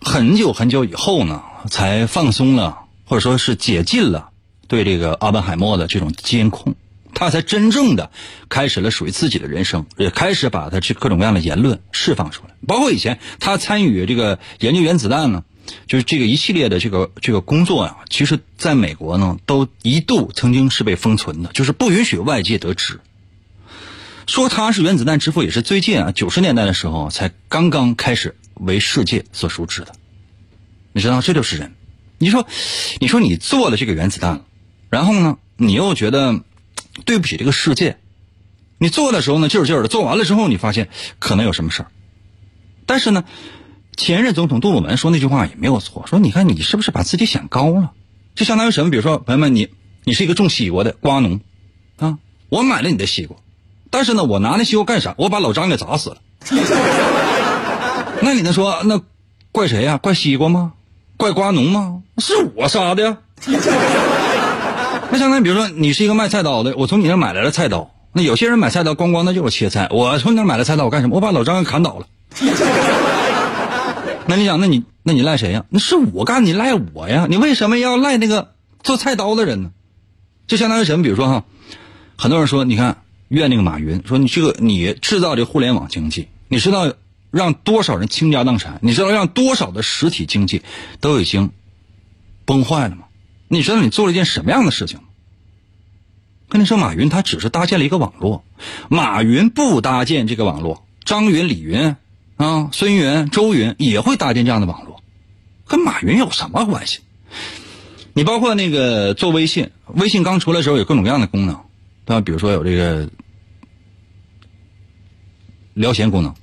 [0.00, 4.30] 很久很久以后呢，才放松了，或者说是解禁了
[4.68, 6.74] 对这个阿本海默的这种监控，
[7.14, 8.10] 他才真正的
[8.48, 12.54] 开始了属于自己的人生，也开始把他这各种各样的言论释放出来。
[12.66, 15.44] 包括以前他参与这个研究原子弹呢，
[15.86, 23.00] 就是这个一系列的这个这个工作呀，其实在美国呢都一度曾经是被封存的，就是不允许外界得知。
[24.26, 29.92] 说他是原子弹之父，也是最近啊，九十年代的时候才刚刚开始为世界所熟知的。
[30.92, 31.74] 你知道，这就是人。
[32.18, 32.46] 你说，
[33.00, 34.44] 你说你做了这个原子弹，
[34.90, 36.40] 然后呢，你又觉得
[37.04, 37.98] 对不起这个世界，
[38.78, 41.90] 你做的时候呢，劲儿劲儿的；做完了之后，你发现可能有什么事儿。
[42.86, 43.24] 但是呢，
[43.96, 47.92] 前任总统杜鲁门说那句话也没有错，说你看你是不是把自己想高了？
[48.34, 48.90] 就相当于什么？
[48.90, 49.68] 比如说，朋友们，你
[50.04, 51.40] 你是一个种西瓜的瓜农，
[51.96, 53.36] 啊，我买了你的西瓜，
[53.90, 55.14] 但是呢，我拿那西瓜干啥？
[55.18, 56.18] 我把老张给砸死了。
[58.22, 59.00] 那你能说那
[59.50, 59.98] 怪谁呀？
[59.98, 60.72] 怪西瓜吗？
[61.16, 62.02] 怪瓜农吗？
[62.18, 63.18] 是我杀的呀。
[65.10, 67.90] 那相当于比如说，你是一个卖菜刀的，我从你那买来了菜刀。
[68.12, 71.16] 那有些人买菜刀咣咣的就是切菜，我从你那买了菜刀，我干什么？
[71.16, 72.06] 我把老张砍倒了。
[74.26, 75.64] 那你想，那你那你赖谁呀？
[75.68, 77.26] 那是我干，你赖我呀？
[77.28, 79.70] 你为什么要赖那个做菜刀的人呢？
[80.46, 81.02] 就相当于什么？
[81.02, 81.44] 比如说哈，
[82.16, 86.92] 很多人说，你看怨那个马云，说你这个你制造这互联网经济，你知道
[87.32, 88.78] 让多少人倾家荡产？
[88.82, 90.62] 你知道让多少的实体经济
[91.00, 91.50] 都已经
[92.44, 93.06] 崩坏了吗？
[93.48, 95.04] 你知道你做了一件什么样的事情吗？
[96.48, 98.44] 跟你说，马云他只是搭建了一个网络，
[98.88, 101.96] 马云不搭建这个网络，张云、李云。
[102.38, 105.00] 啊，孙云、周云也会搭建这样的网络，
[105.68, 106.98] 跟马云有什么关系？
[108.14, 111.54] 你包括那个做微信，微信刚出来的时候有各种各样的功能，
[112.04, 112.20] 对吧？
[112.20, 113.08] 比如说有这个
[115.74, 116.34] 聊闲功能，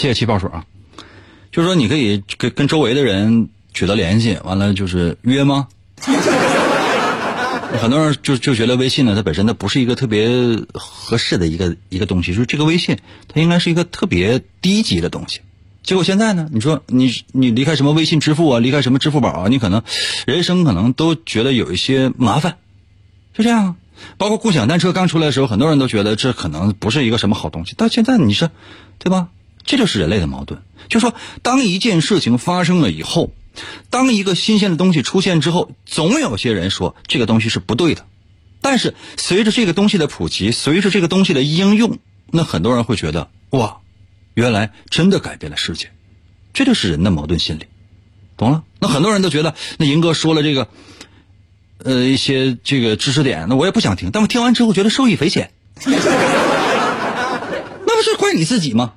[0.00, 0.64] 谢谢气泡水啊，
[1.52, 5.68] 就是说你可以跟跟周围的人取得联系，完了就是约吗？
[7.78, 10.30] 很多人就就觉得微信呢，它本身它不是一个特别
[10.72, 12.96] 合适的一个一个东西，就是这个微信
[13.28, 15.42] 它应该是一个特别低级的东西。
[15.82, 19.82] 结果现在呢，你说你你离开什么微信支付啊，离开什么支付宝啊，你可能
[20.26, 22.56] 人生可能都觉得有一些麻烦，
[23.34, 23.76] 就这样。
[24.16, 28.50] 包括共享单车刚出来的时候，很多人都觉得这可能不是一个什么好东西，到现在你说，
[28.98, 29.28] 对吧？
[29.64, 33.32] 这就是人类的矛盾，就说当一件事情发生了以后。
[33.90, 38.06] 当一个新鲜的东西出现之后，总有些人说这个东西是不对的，
[38.62, 41.98] 但是随着这个东西的普及，随着这个东西的应用，
[42.30, 43.78] 那很多人会觉得哇，
[44.34, 45.90] 原来真的改变了世界，
[46.54, 47.66] 这就是人的矛盾心理，
[48.36, 48.62] 懂了？
[48.78, 50.68] 那很多人都觉得那银哥说了这个，
[51.78, 55.50] 呃，一些这个知识点，那我也不想听，但我听完之后觉得受益匪浅，
[58.00, 58.92] 不是怪你自己吗？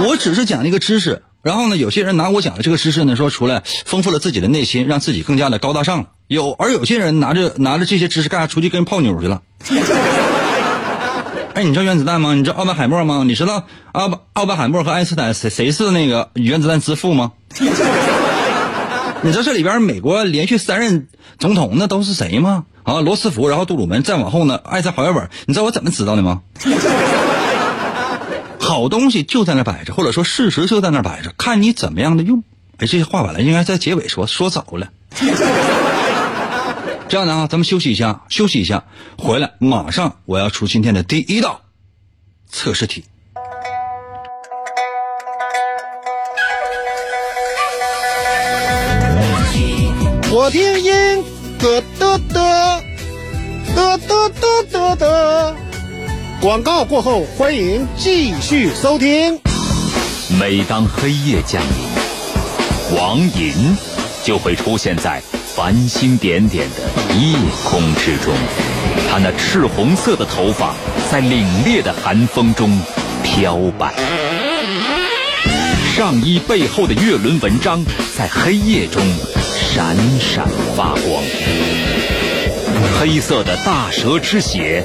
[0.00, 1.22] 我只是讲一个知识。
[1.40, 6.06] 然后呢，有些人拿我讲的这个知识呢，说出来丰富了自己的内心，让自己更加的高大上。
[6.26, 8.48] 有，而有些人拿着拿着这些知识干啥？
[8.48, 9.40] 出去跟人泡妞去了。
[11.54, 12.34] 哎，你知道原子弹吗？
[12.34, 13.22] 你知道奥本海默吗？
[13.24, 17.30] 你知道奥奥本海默和爱因斯坦谁谁是那个原子弹之父吗？
[19.22, 21.06] 你知道这里边美国连续三任
[21.38, 22.64] 总统那都是谁吗？
[22.82, 25.30] 啊，罗斯福，然后杜鲁门，再往后呢，艾森豪威尔。
[25.46, 26.42] 你知道我怎么知道的吗？
[28.68, 32.44] 好东西就在那摆着，或者说事实就在那摆着，看你怎么样的用。
[32.76, 34.90] 哎，这些话本来应该在结尾说，说早了。
[37.08, 38.84] 这样的啊，咱们休息一下，休息一下，
[39.16, 41.62] 回来马上我要出今天的第一道
[42.50, 43.04] 测试题。
[50.30, 51.24] 我听音乐，
[51.58, 52.84] 得得得
[53.74, 55.56] 得得得得得。
[56.40, 59.40] 广告过后，欢迎继续收听。
[60.38, 63.76] 每当黑夜降临，王银
[64.22, 65.20] 就会出现在
[65.56, 68.32] 繁星点点的夜空之中。
[69.10, 70.76] 他那赤红色的头发
[71.10, 72.70] 在凛冽的寒风中
[73.24, 73.92] 飘摆，
[75.96, 77.84] 上衣背后的月轮纹章
[78.16, 79.02] 在黑夜中
[79.42, 80.46] 闪闪
[80.76, 81.20] 发光。
[83.00, 84.84] 黑色的大蛇之血。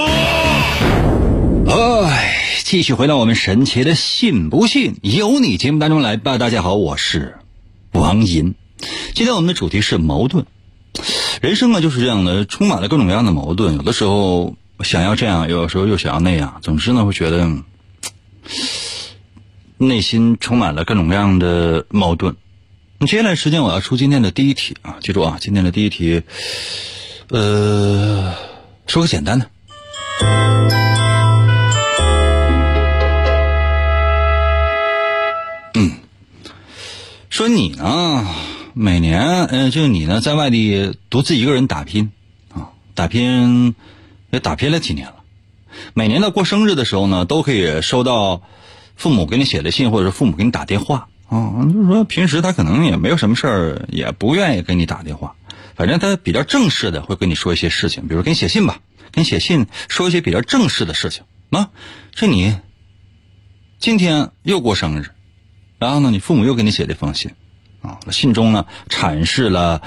[1.73, 6.37] 哎，继续回到我们神奇的“信不信由你”节目当中来吧。
[6.37, 7.37] 大家好，我是
[7.93, 8.55] 王银。
[9.13, 10.45] 今天我们的主题是矛盾。
[11.41, 13.77] 人生啊就是这样的，充满了各种各样的矛盾。
[13.77, 14.53] 有的时候
[14.83, 16.59] 想要这样，有的时候又想要那样。
[16.61, 17.49] 总之呢，会觉得
[19.77, 22.35] 内心充满了各种各样的矛盾。
[22.97, 24.97] 那接下来时间，我要出今天的第一题啊！
[24.99, 26.21] 记住啊，今天的第一题，
[27.29, 28.33] 呃，
[28.87, 29.49] 说个简单的。
[37.31, 38.27] 说你呢，
[38.73, 42.11] 每年，嗯，就你呢，在外地独自一个人打拼，
[42.53, 43.73] 啊，打拼，
[44.31, 45.23] 也打拼了几年了。
[45.93, 48.41] 每年到过生日的时候呢，都可以收到
[48.97, 51.63] 父母给你写的信，或者是父母给你打电话啊。
[51.71, 55.37] 就是说平时他可能也没有什么事儿，也不愿意给你打电话，
[55.73, 61.69] 反正他比较正式的会跟你说一些事情，比如给你写信吧，给你写信说一些比较正式的事情啊。
[62.13, 62.57] 这你
[63.79, 65.11] 今天又过生日，
[65.81, 67.31] 然后呢，你父母又给你写了一封信
[67.81, 69.81] 啊，信中呢阐释了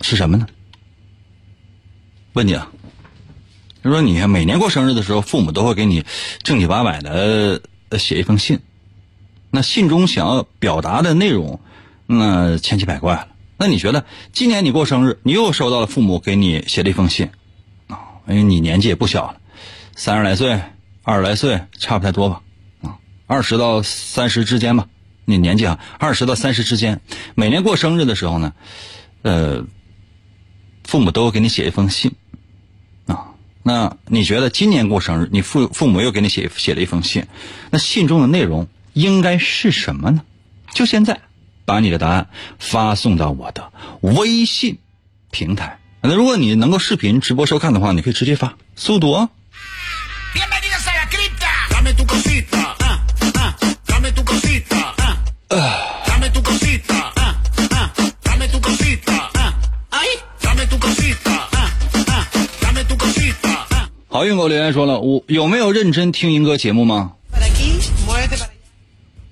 [0.00, 0.48] 是什么呢？
[2.32, 2.68] 问你啊。
[3.84, 6.04] 他说你每年过生日的时候，父母都会给你
[6.42, 7.60] 正经八百的
[7.96, 8.58] 写一封信，
[9.52, 11.60] 那信中想要表达的内容，
[12.06, 13.28] 那千奇百怪了。
[13.58, 17.30] 那你觉得今年你过生日，你又收到了父母给你写的一封信
[17.86, 18.18] 啊？
[18.26, 19.40] 因为你年纪也不小了，
[19.94, 20.60] 三十来岁、
[21.04, 22.42] 二十来岁，差不太多吧？
[23.26, 24.86] 二十到三十之间吧。
[25.24, 27.00] 你年纪啊，二十到三十之间，
[27.34, 28.52] 每年过生日的时候呢，
[29.22, 29.64] 呃，
[30.84, 32.12] 父母都会给你写一封信
[33.06, 33.34] 啊。
[33.64, 37.26] 那你觉得今年过生日，你父父母又给你写写了一封信，
[37.70, 40.22] 那信中的内容应该是什么呢？
[40.72, 41.22] 就现在，
[41.64, 42.28] 把你的答案
[42.60, 44.78] 发送到我的微信
[45.32, 45.80] 平台。
[46.02, 49.30] 那如果你能够视频直播收看的话，你可以直接发，速度啊！
[64.36, 67.12] 给我留言说了，我有没有认真听英哥节目吗？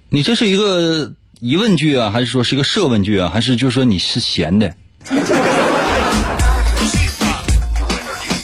[0.09, 4.75] 你这是一个疑问句啊，还是说是一个设问句啊，还是就是说你是闲的？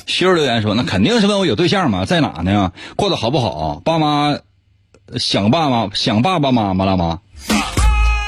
[0.07, 2.05] 媳妇留言说，那肯定是问我有对象吗？
[2.05, 2.73] 在哪呢？
[2.97, 3.81] 过得好不好？
[3.85, 4.37] 爸妈
[5.17, 7.21] 想爸妈想爸爸妈妈了吗？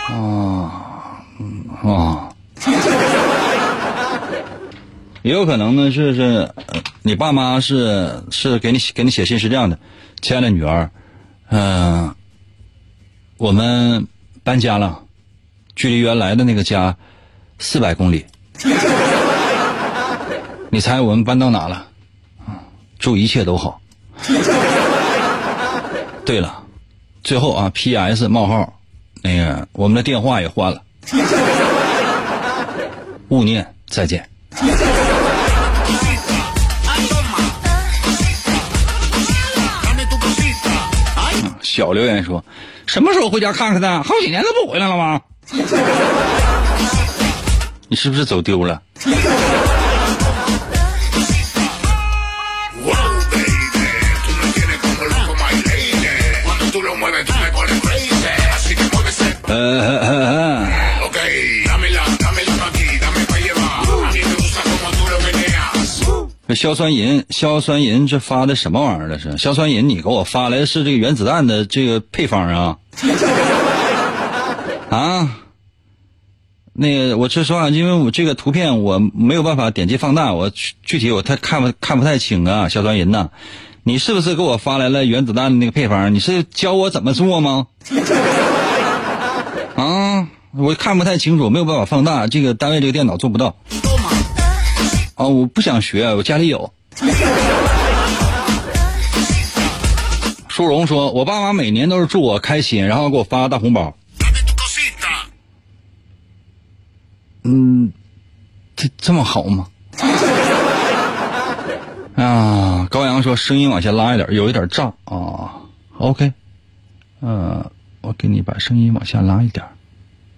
[0.09, 1.35] 啊，
[1.83, 2.29] 啊。
[5.23, 6.53] 也有可能呢，是是，
[7.03, 9.79] 你爸妈是是给你给你写信是这样的，
[10.21, 10.91] 亲爱的女儿，
[11.49, 12.13] 嗯，
[13.37, 14.07] 我们
[14.43, 15.01] 搬家了，
[15.77, 16.97] 距离原来的那个家
[17.59, 18.27] 四百公里，
[20.71, 21.87] 你猜我们搬到哪了？
[22.99, 23.81] 祝一切都好。
[26.25, 26.65] 对了，
[27.23, 28.29] 最后啊，P.S.
[28.29, 28.81] 冒号，
[29.23, 30.83] 那个我们的电话也换了，
[33.29, 34.29] 勿念再见。
[41.75, 42.45] 小留言说
[42.85, 44.03] ：“什么时候回家看看呢？
[44.03, 45.19] 好几年都不回来了吗？
[47.89, 48.83] 你是不是走丢了？”
[59.49, 60.67] 呃。
[66.55, 69.09] 硝酸银，硝酸银，这发的什么玩意儿？
[69.09, 72.79] 这是硝酸银，你给我发来的是这个原子弹的这个配方啊？
[74.91, 75.39] 啊？
[76.75, 80.51] 那个，我说实话，因为我这个图片我没有办法点击放大，我
[80.83, 82.69] 具体我太看不看不太清啊。
[82.69, 83.29] 硝酸银呐，
[83.83, 86.15] 你是不是给我发来了原子弹的那个配方？
[86.15, 87.67] 你是教我怎么做吗？
[89.77, 90.29] 啊？
[90.55, 93.57] 我看不太清楚，没有办法放大，这个单位这个电脑做不到。
[95.23, 96.73] 啊，我不想学，我家里有。
[100.49, 103.97] 舒荣说：“我爸妈每年都是祝我开心，然后给我发个大红包。”
[107.45, 107.93] 嗯，
[108.75, 109.69] 这这么好吗？
[112.17, 115.53] 啊，高阳说：“声音往下拉一点，有一点炸啊。
[115.99, 116.33] ”OK，
[117.21, 117.65] 嗯，
[118.01, 119.65] 我给你把声音往下拉一点，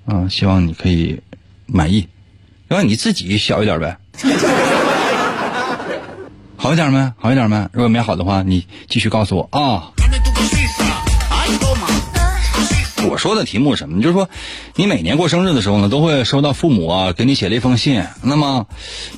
[0.04, 1.18] 啊，希望你可以
[1.64, 2.06] 满意，
[2.68, 3.96] 然后你自己小一点呗。
[6.64, 7.12] 好一点没？
[7.18, 7.68] 好一点没？
[7.72, 9.92] 如果没好的话，你继续告诉我啊。
[13.06, 14.00] 我说的题目是什么？
[14.00, 14.30] 就是说，
[14.74, 18.02] 你每年过生日的时候呢，都会收到父母啊给你写了一封信。
[18.22, 18.66] 那么，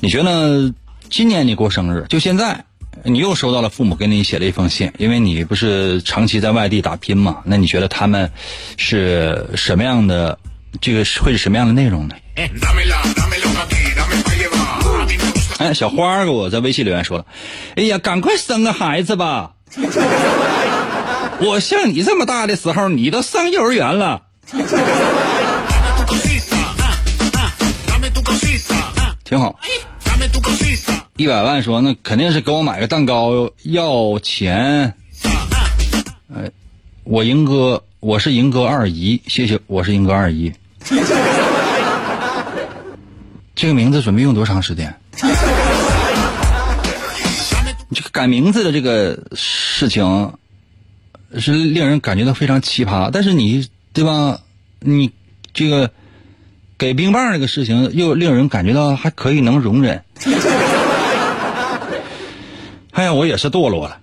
[0.01, 0.73] 你觉得
[1.09, 2.65] 今年你过生日，就现在，
[3.05, 7.37] 你又收到了父母给你写了一封信，因为你不是长期在外地打拼嘛？
[7.45, 8.29] 那你觉得他们
[8.75, 10.37] 是什么样的？
[10.81, 12.15] 这个会是什么样的内容呢？
[15.57, 17.25] 哎，小花给我在微信留言说了
[17.75, 19.53] ：“哎呀，赶快生个孩子吧！
[21.39, 24.21] 我像你这么大的时候，你都上幼儿园了。”
[29.23, 29.59] 挺好。
[31.17, 34.93] 一百万说那肯定是给我买个蛋糕要钱。
[36.33, 36.51] 哎，
[37.03, 40.53] 我赢哥，我是赢哥二姨，谢谢，我是赢哥二姨。
[43.55, 44.95] 这个名字准备用多长时间？
[47.93, 50.33] 这个改名字的这个事情
[51.37, 54.39] 是令人感觉到非常奇葩，但是你对吧？
[54.79, 55.11] 你
[55.53, 55.89] 这个
[56.77, 60.03] 给冰棒这个事情又令人感觉到还可以能容忍。
[62.91, 63.99] 哎呀，我也是堕落了。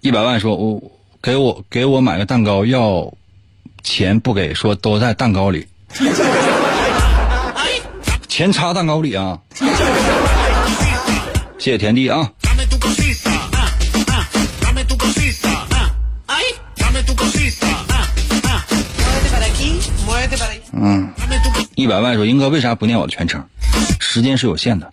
[0.00, 0.80] 一百万说，我
[1.20, 3.12] 给我给我买个蛋糕，要
[3.82, 5.66] 钱不给，说都在蛋糕里，
[8.28, 9.38] 钱插蛋糕里啊！
[11.58, 12.30] 谢谢田地啊！
[20.72, 21.12] 嗯，
[21.74, 23.44] 一百万说，英哥为啥不念我的全称？
[23.98, 24.90] 时间是有限的，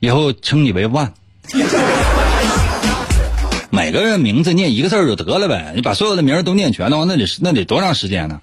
[0.00, 1.10] 以后称你为万。
[3.78, 8.40] 每个人名字念一个字就得了呗，你把所有的名都念全的话，那得那得多长时间呢？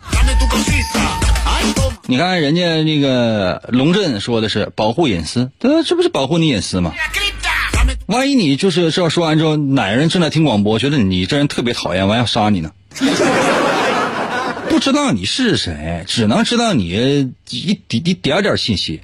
[2.08, 6.94] 你看人家那个龙镇说的是保护隐私，对，这不是保护你隐私吗？
[8.06, 12.72] 万一你就是这说完之后，哪个人正在听广播，觉得你这人特别讨厌，完要杀你呢？
[14.70, 16.88] 不知道你是谁，只能知道你
[17.50, 19.02] 一点一点点信息。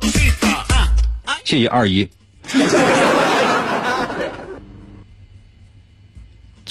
[1.44, 2.08] 谢谢二姨。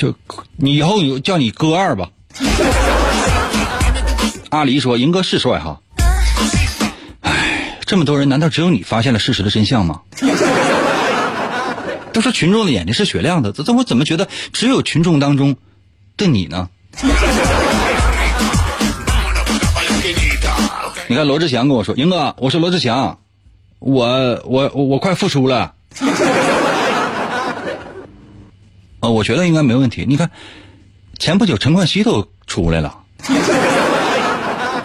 [0.00, 0.14] 就
[0.56, 2.08] 你以后有叫你哥二吧。
[4.48, 5.78] 阿离说：“银哥是帅哈。”
[7.20, 10.00] 哎，这么多人，难道只有你发现了事实的真相吗？
[12.14, 15.54] 都说群众的眼睛是雪亮的，这这我怎么觉得只有群众当中
[16.16, 16.70] 的你呢？
[21.08, 23.18] 你看罗志祥跟我说：“银哥，我是罗志祥，
[23.80, 25.74] 我我我快复出了。”
[29.00, 30.04] 啊，我觉得应该没问题。
[30.06, 30.30] 你看，
[31.18, 32.98] 前不久陈冠希都出来了，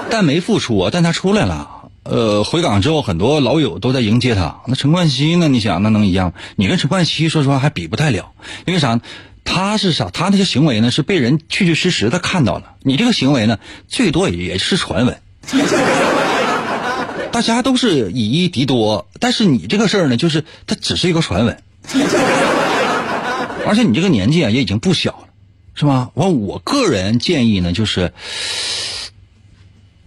[0.09, 1.69] 但没复出啊，但他出来了。
[2.03, 4.61] 呃，回港之后，很多老友都在迎接他。
[4.67, 5.47] 那陈冠希呢？
[5.47, 6.33] 你想，那能一样？
[6.55, 8.31] 你跟陈冠希说实话还比不太了，
[8.65, 8.99] 因为啥？
[9.43, 10.09] 他是啥？
[10.11, 12.73] 他那些行为呢，是被人确确实实的看到了。
[12.81, 15.17] 你这个行为呢，最多也是传闻。
[17.31, 21.57] 大家都是以一敌多，但是你这个事儿呢，就是它只是一个传闻。
[23.67, 25.27] 而且你这个年纪啊，也已经不小了，
[25.73, 26.11] 是吧？
[26.13, 28.13] 完，我个人建议呢，就是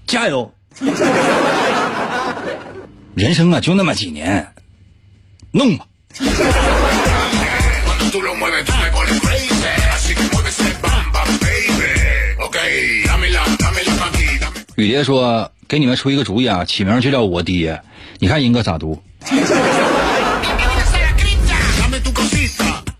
[0.06, 0.52] 加油。
[3.14, 4.46] 人生啊，就那么几年，
[5.50, 5.86] 弄吧。
[14.76, 17.82] 雨蝶说：“给你们出一个主意啊，起名就叫我爹。
[18.20, 19.02] 你看英哥咋读？”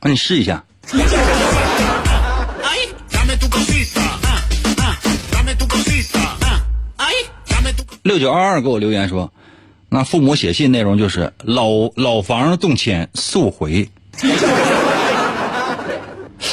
[0.08, 0.64] 那你试一下。
[8.02, 9.30] 六九二二给我留言说，
[9.90, 13.90] 那父母写信内容就是老老房动迁速回。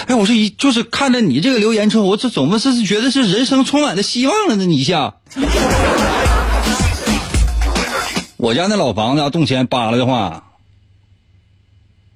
[0.07, 4.65] 哎，我说一就是看着你这个留言之后，我这怎么是觉得是人生充满了希望了呢？
[4.65, 5.13] 你一下，
[8.35, 10.43] 我家那老房子要动迁扒了的话。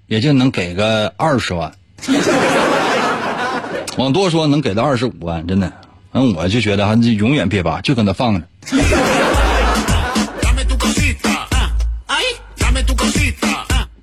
[0.10, 1.72] 也就能给个二十万，
[3.96, 5.72] 往多说能给到二十五万，真的。
[6.12, 8.48] 嗯，我就觉得哈，这永远别拔，就搁那放着。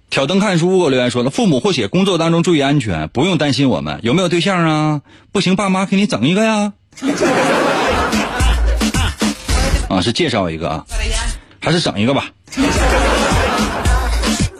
[0.09, 5.03] 挑灯看书，我留言说了，父母或写工作当中注意安全，不用担心我们有没有对象啊？
[5.33, 6.73] 不行，爸妈给你整一个呀。
[9.91, 10.87] 啊，是介绍一个啊，
[11.61, 12.31] 还是整一个吧？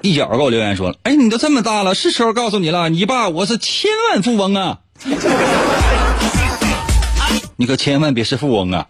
[0.07, 4.79] 一角给我留言说了：“哎，你都这么大了，是时候告诉你了，你爸我是千万富翁啊！
[7.57, 8.87] 你可千万别是富翁啊！”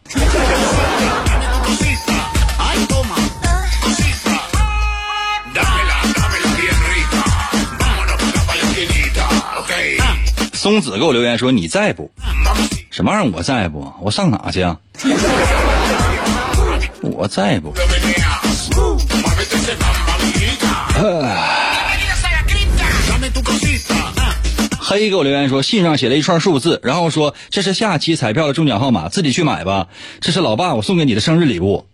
[10.53, 12.11] 松子给我留言说：“你在不？
[12.91, 13.33] 什么玩意儿？
[13.35, 13.91] 我在不？
[14.03, 14.77] 我上哪去啊？
[17.01, 17.73] 我在不？”
[24.78, 29.88] 黑给我留言说，信上写了一串数字，然后说这是下期彩票的中奖号码，自己去买吧。
[30.20, 31.86] 这是老爸我送给你的生日礼物。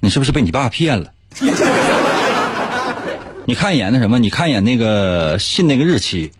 [0.00, 1.10] 你是不是被你爸骗了？
[3.46, 4.18] 你看一眼那什么？
[4.18, 6.32] 你看一眼那个信那个日期，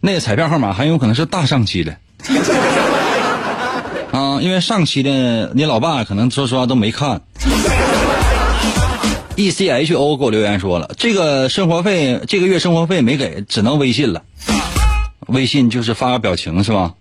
[0.00, 1.96] 那个彩票号码很有可能是大上期的。
[4.10, 7.20] 啊，因为上期的你老爸可能说实话都没看。
[9.36, 14.22] ECHO 给我留言说了，这个生活费这个月生活费没给，只能微信了。
[15.26, 16.94] 微信就是发个表情是吧？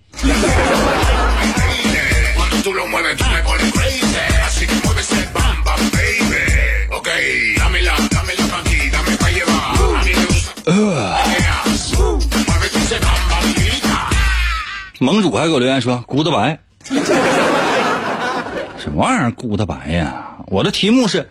[14.99, 16.57] 盟主还给我留言说，骨头白。
[18.79, 19.31] 什么玩意儿？
[19.33, 20.37] 骨头白呀？
[20.47, 21.29] 我的题目是。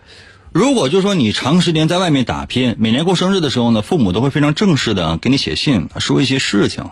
[0.53, 6.91] 如果就说你长时间在外面打拼，每年过生日的时候呢，父母都会非常正式的给你写信，说一些事情，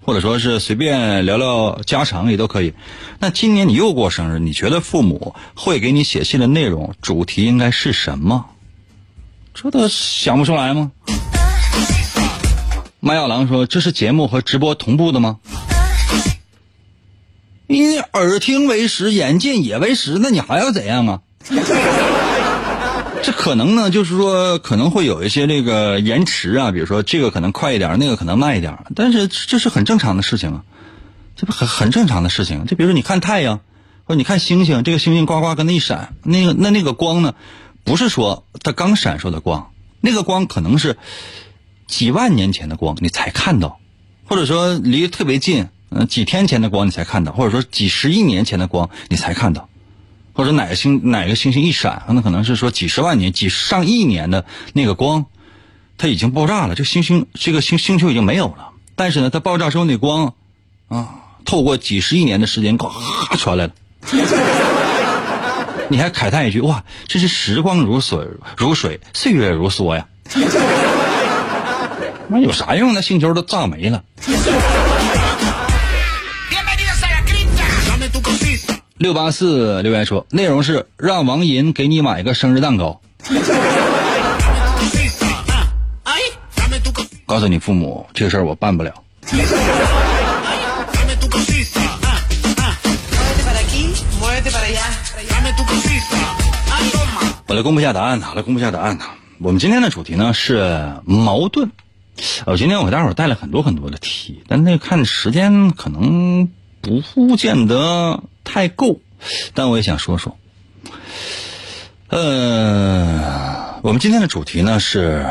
[0.00, 2.72] 或者说是随便聊聊家常也都可以。
[3.18, 8.46] 那今年你又过生日，你觉得父母会给你写信的内容主题应该是什么？
[9.52, 10.90] 这都想不出来吗？
[13.00, 15.36] 麦小狼说：“这是节目和直播同步的吗？”
[17.68, 21.20] 你耳听为实，眼见也为实，那你还要怎样啊？
[23.28, 30.64] 这可能呢，就是说可能会有一些这个延迟啊，比如说这个可能快一点，那个可能慢一点，但是这是很正常的事情啊，
[31.36, 32.64] 这不很很正常的事情。
[32.64, 33.60] 就比如说你看太阳，
[34.04, 37.34] 或者你看星星，这个星星呱呱跟那一闪，那个那那个光呢，
[37.84, 40.96] 不是说它刚闪烁的光，那个光可能是。
[41.86, 43.78] 几万年前的光你才看到，
[44.26, 49.68] 或者说离得特别近，嗯，几天前的光你才看到，或者说几十亿年前的光你才看到，
[50.38, 55.26] 或者哪个星哪个星星一闪，那可能是说几十万年、几上亿年的那个光，
[55.96, 58.68] 它已经爆炸了，这星星这个星星球已经没有了。
[58.94, 60.34] 但是呢，它爆炸时候那光，
[60.86, 61.08] 啊，
[61.44, 62.88] 透过几十亿年的时间，呱
[63.36, 63.72] 传来了，
[65.90, 68.24] 你还慨叹一句：哇，这是时光如水
[68.56, 70.06] 如水，岁月如梭呀。
[72.28, 72.94] 那有啥用？
[72.94, 74.04] 那星球都炸没了。
[78.98, 83.00] 六八四留言说，内容是让王银给你买一个生日蛋糕。
[87.24, 88.92] 告诉你父母，这个事儿我办不了。
[97.46, 99.04] 我来公布一下答案呐，来公布一下答案呐。
[99.38, 101.70] 我们今天的主题呢是矛盾。
[102.46, 106.50] 我今天我给大伙儿带了很多很多的题，但那看时间可能
[106.82, 108.98] 不见得太够，
[109.52, 110.36] 但我也想说说。
[112.08, 115.26] 呃，我们今天的主题呢是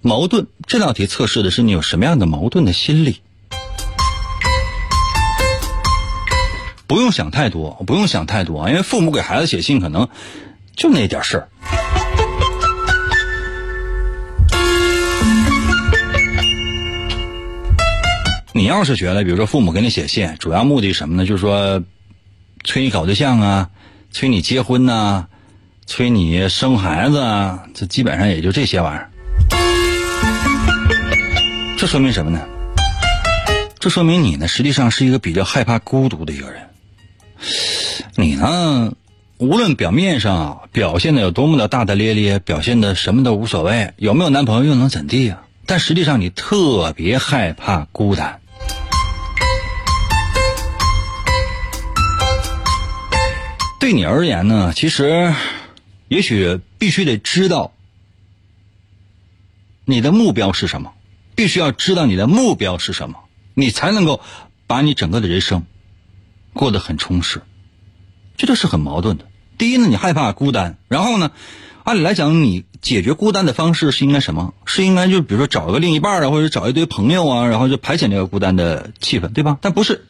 [0.00, 3.20] 矛盾，这道题测试的是你有什么样的矛盾的心理。
[6.86, 10.08] 不用想太多，不用想太多啊，因为父母给孩子写信可能
[10.74, 11.48] 就那点事儿。
[18.54, 21.26] 你要是觉得，比如说父母给你写信，主要目的什么呢？
[21.26, 21.82] 就是说，
[22.68, 23.70] 催你搞对象啊，
[24.10, 25.28] 催你结婚呐，
[25.86, 29.08] 催你生孩子啊，这基本上也就这些玩意儿。
[31.78, 32.46] 这说明什么呢？
[33.78, 36.60] 这说明你呢，实际上是一个比较害怕孤独的一个人。
[38.16, 38.92] 你呢，
[39.38, 45.40] 无论表面上表现的有多么的大大咧咧，表现的什么都无所谓，有没有男朋友又能怎地呀？
[45.64, 48.40] 但实际上你特别害怕孤单。
[53.78, 55.32] 对你而言呢，其实，
[56.08, 57.72] 也许必须得知道
[59.84, 60.92] 你的目标是什么，
[61.36, 63.20] 必须要知道你的目标是什么，
[63.54, 64.20] 你才能够
[64.66, 65.64] 把你整个的人生
[66.54, 67.42] 过得很充实。
[68.36, 69.26] 这都是很矛盾的。
[69.58, 71.30] 第一呢，你害怕孤单，然后呢，
[71.84, 74.54] 按理来讲，你解决孤单的方式是应该什么？
[74.66, 79.56] 是应该就比如说找一个另一半啊，或者找一堆朋友啊，然后就排遣这个孤单的气氛，对吧？
[79.60, 80.04] 但不是。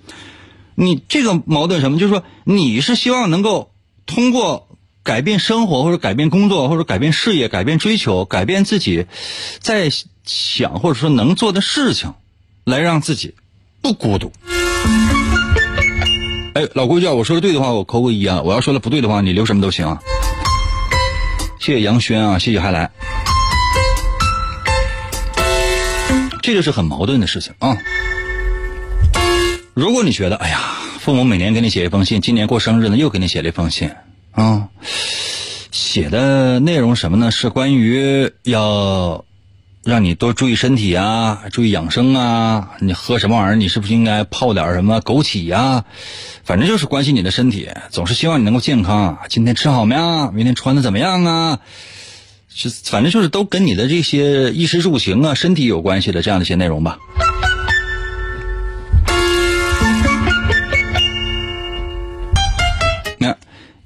[0.80, 1.98] 你这个矛盾什么？
[1.98, 3.72] 就是说，你是希望能够
[4.06, 4.68] 通过
[5.02, 9.06] 改变生活，或者改变工作，或者改变事业，改变追求，改变自己
[9.58, 9.90] 在
[10.24, 12.14] 想或者说能做的事情，
[12.62, 13.34] 来让自己
[13.82, 14.30] 不孤独。
[16.54, 19.98] 哎，老规矩啊，我说的对的话，我扣个一啊；我要说的不对的话，你留什么都行啊。
[21.58, 22.88] 谢谢杨轩啊，谢谢还来，
[26.40, 27.76] 这就是很矛盾的事情啊。
[29.78, 30.58] 如果你觉得，哎呀，
[30.98, 33.92] 父母每年给你写一封信，今年过生日呢又给你写了一封信，
[34.32, 34.70] 啊，
[35.70, 37.30] 写的内容什么呢？
[37.30, 39.24] 是关于要
[39.84, 43.54] 让你多注意身体啊，注意养生啊，你喝什么玩意儿？
[43.54, 45.84] 你是不是应该泡点什么枸杞呀？
[46.42, 49.16] 反正就是关心你的身体，总是希望你能够健康。
[49.28, 50.32] 今天吃好没啊？
[50.34, 51.60] 明天穿的怎么样啊？
[52.52, 56.98] 是，反正就是都跟你的这些衣食住行啊、身体有关系的这样的一些内容吧。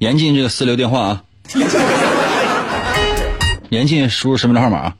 [0.02, 1.22] 严禁这个私留电话啊！
[3.70, 4.96] 严禁输入身份证号码啊。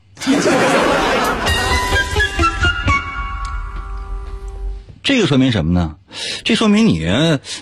[5.03, 5.97] 这个说明什么呢？
[6.45, 7.05] 这说明你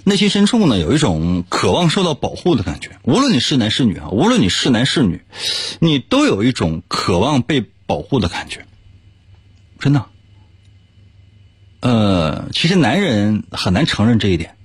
[0.04, 2.92] 内心深处呢有一种渴望受到保护的感觉。
[3.02, 5.24] 无论你是男是女啊，无论你是男是女，
[5.80, 8.68] 你都有一种渴望被保护的感觉。
[9.80, 10.06] 真的，
[11.80, 14.56] 呃，其实男人很难承认这一点，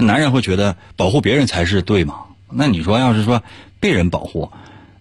[0.00, 2.24] 男人会觉得保护别人才是对嘛？
[2.52, 3.42] 那你说要是说
[3.78, 4.50] 被人保护，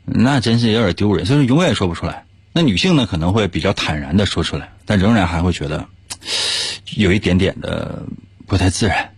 [0.05, 2.25] 那真是有点丢人，所以说永远说不出来。
[2.53, 5.87] 那女性呢，可能会比较坦然的说出来，但仍然还会觉得
[6.95, 8.03] 有一点点的
[8.45, 9.15] 不太自然。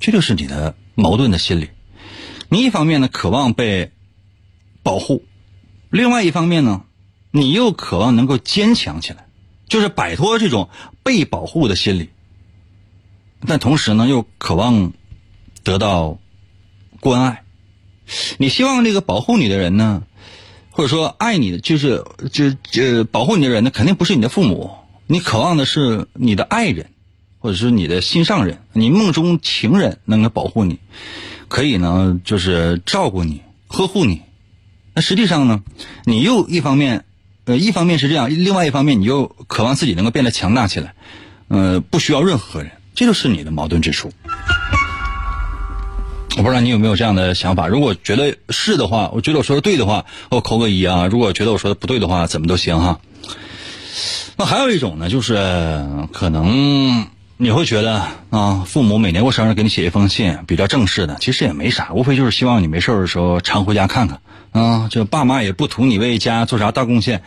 [0.00, 1.70] 这就是你的矛盾的心理。
[2.48, 3.92] 你一方面呢渴望被
[4.82, 5.24] 保护，
[5.90, 6.82] 另外一方面呢，
[7.30, 9.26] 你又渴望能够坚强起来，
[9.66, 10.68] 就是摆脱这种
[11.02, 12.10] 被保护的心理。
[13.46, 14.92] 但同时呢，又渴望
[15.62, 16.18] 得到
[17.00, 17.42] 关爱。
[18.38, 20.02] 你希望这个保护你的人呢？
[20.70, 24.72] 或者说爱你的就是就就保护你的人呢，肯定不是你的父母，
[25.06, 26.90] 你渴望的是你的爱人，
[27.38, 30.80] 或者是你的心上人，你梦中情人能够保护你，
[31.46, 34.22] 可以呢就是照顾你、呵护你。
[34.94, 35.62] 那实际上呢，
[36.04, 37.04] 你又一方面，
[37.44, 40.94] 呃，一方面是这样，另外一方面你又渴望自己能够变得强大起来，
[41.46, 44.10] 呃，不需要任何人，这就是你的矛盾之处。
[46.36, 47.68] 我不知道你有没有这样的想法。
[47.68, 52.98] 如果觉得是的话，我觉得我说的对的话，我扣个一啊；如果觉得我说的不对的话，怎么都行哈。
[54.36, 64.20] 那还有一种呢，就是可能你会觉得啊，父母每年过生日给你写一封信，比较正式的，其实也没啥，无非就是希望你没事的时候常回家看看
[64.50, 64.88] 啊。
[64.90, 67.22] 这爸妈也不图你为家做啥大贡献，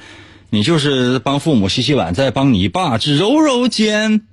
[0.49, 4.23] 你就是帮父母洗洗碗，再帮你爸揉揉肩。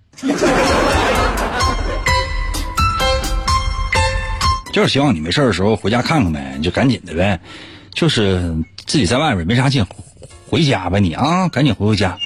[4.75, 7.39] 就是希望你没事的时候回家看看呗，你就赶紧的呗。
[7.93, 8.57] 就是
[8.87, 9.87] 自己在外边没啥劲，
[10.49, 12.18] 回家吧你啊，赶紧回回家。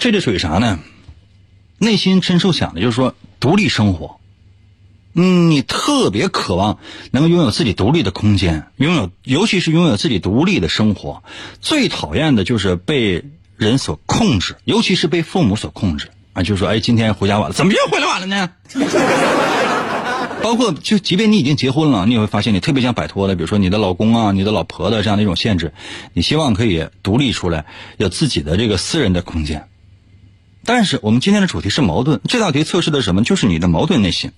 [0.00, 0.78] 这就属于啥呢？
[1.76, 4.18] 内心深处想的就是说独立生活。
[5.12, 6.78] 嗯，你特别渴望
[7.10, 11.22] 能够拥有自己独立的空间，拥有尤其是拥有自己独立的生活。
[11.60, 13.24] 最讨厌的就是被。
[13.58, 18.50] 人所控制，尤其是被父母所控制啊，就是说，哎，今天回家晚了，怎么又回来晚了呢？
[20.40, 25.74] 包括就即便你已经结婚了，你也会发现你特别想摆脱的，比如说你的老公啊、你的老婆的这样的一种限制，
[26.14, 29.68] 你希望可以独立出来，有自己的这个私人的空间。
[30.64, 33.24] 但是我们今天的主题是矛盾，这道题测试的什么？
[33.24, 34.30] 就是你的矛盾内心。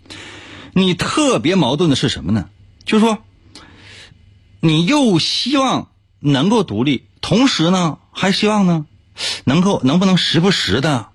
[0.73, 2.49] 你特别矛盾的是什么呢？
[2.85, 3.19] 就是说，
[4.61, 5.89] 你又希望
[6.21, 8.87] 能够独立，同时呢，还希望呢？
[9.45, 11.07] 能够能不能时不时的，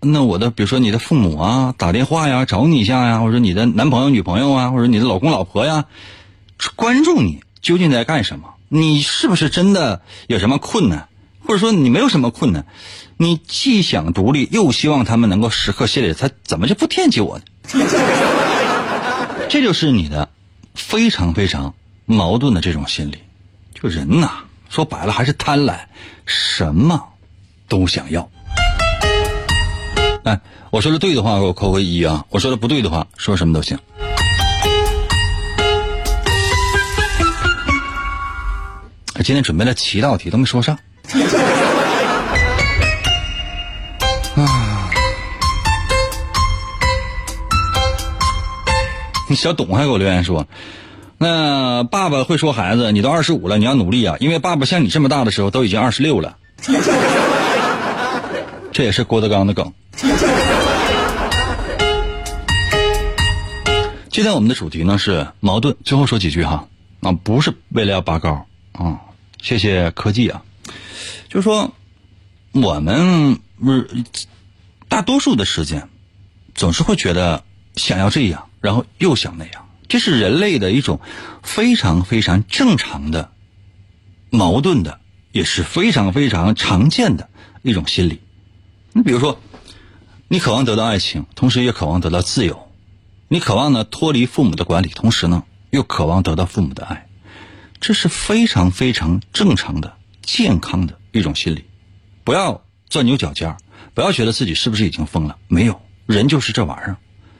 [0.00, 5.86] 那我的比如说你的父母啊打电话呀找你一下呀，或者你的男朋友女朋友啊，或者你的老公老婆呀，
[6.74, 8.54] 关注你究竟在干什么？
[8.68, 11.08] 你是不是真的有什么困难？
[11.44, 12.66] 或者说你没有什么困难？
[13.16, 17.44] 你既想独立，又希望他们能够时刻心里，他怎么就不惦记我呢？
[19.48, 20.28] 这就是你的
[20.74, 21.72] 非常非常
[22.04, 23.18] 矛盾的这种心理。
[23.72, 25.76] 就人呐，说白了还是贪婪，
[26.26, 27.02] 什么？
[27.68, 28.28] 都想要。
[30.24, 30.40] 哎，
[30.70, 32.24] 我说的对的话，给我扣个一啊！
[32.30, 33.78] 我说的不对的话，说什么都行。
[39.24, 40.78] 今天准备了七道题，都没说上。
[44.36, 44.90] 啊！
[49.34, 50.46] 小董还给我留言说
[51.18, 54.16] ：“那爸爸会说孩子，你都二十五了，你要努力啊！
[54.20, 56.36] 因为爸爸像你这么大的时候，都已经二十六了。
[58.72, 59.72] ”这也是郭德纲的梗。
[64.10, 66.68] 今天我们的主题呢是矛盾，最后说几句哈
[67.00, 69.00] 啊，不是为了要拔高啊，
[69.40, 70.42] 谢谢科技啊，
[71.28, 71.72] 就是说
[72.52, 73.88] 我们不是
[74.88, 75.88] 大多数的时间
[76.54, 77.44] 总是会觉得
[77.76, 81.00] 想要这样，然后又想那样，这是人类的一种
[81.42, 83.32] 非常非常正常的
[84.30, 85.00] 矛盾的，
[85.32, 87.28] 也是非常非常常见的
[87.62, 88.20] 一种心理。
[88.92, 89.40] 你比如说，
[90.28, 92.68] 你渴望得到爱情，同时也渴望得到自由；
[93.28, 97.08] 你渴望呢脱离父母的管理，同时呢又渴望得到父母的爱，
[97.80, 101.64] 这是非常非常正常的、健康的一种心理。
[102.24, 103.56] 不要钻牛角尖儿
[103.94, 105.38] 不要觉得自己是不是已经疯了。
[105.46, 106.96] 没有人就是这玩意儿，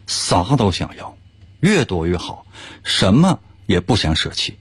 [0.07, 1.16] 啥都想要，
[1.67, 2.47] 越多越好，
[2.85, 4.57] 什么也不想舍弃。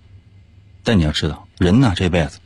[0.83, 2.39] 但你要知道，人呐这辈子。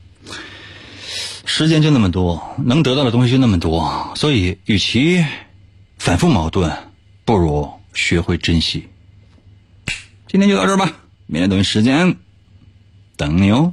[1.45, 5.25] 时间就那么多，能得到的东西就那么多，所以与其
[5.97, 6.71] 反复矛盾，
[7.23, 8.89] 不如学会珍惜。
[10.27, 10.91] 今天就到这儿吧，
[11.25, 12.17] 明天同一时间
[13.15, 13.71] 等你哦。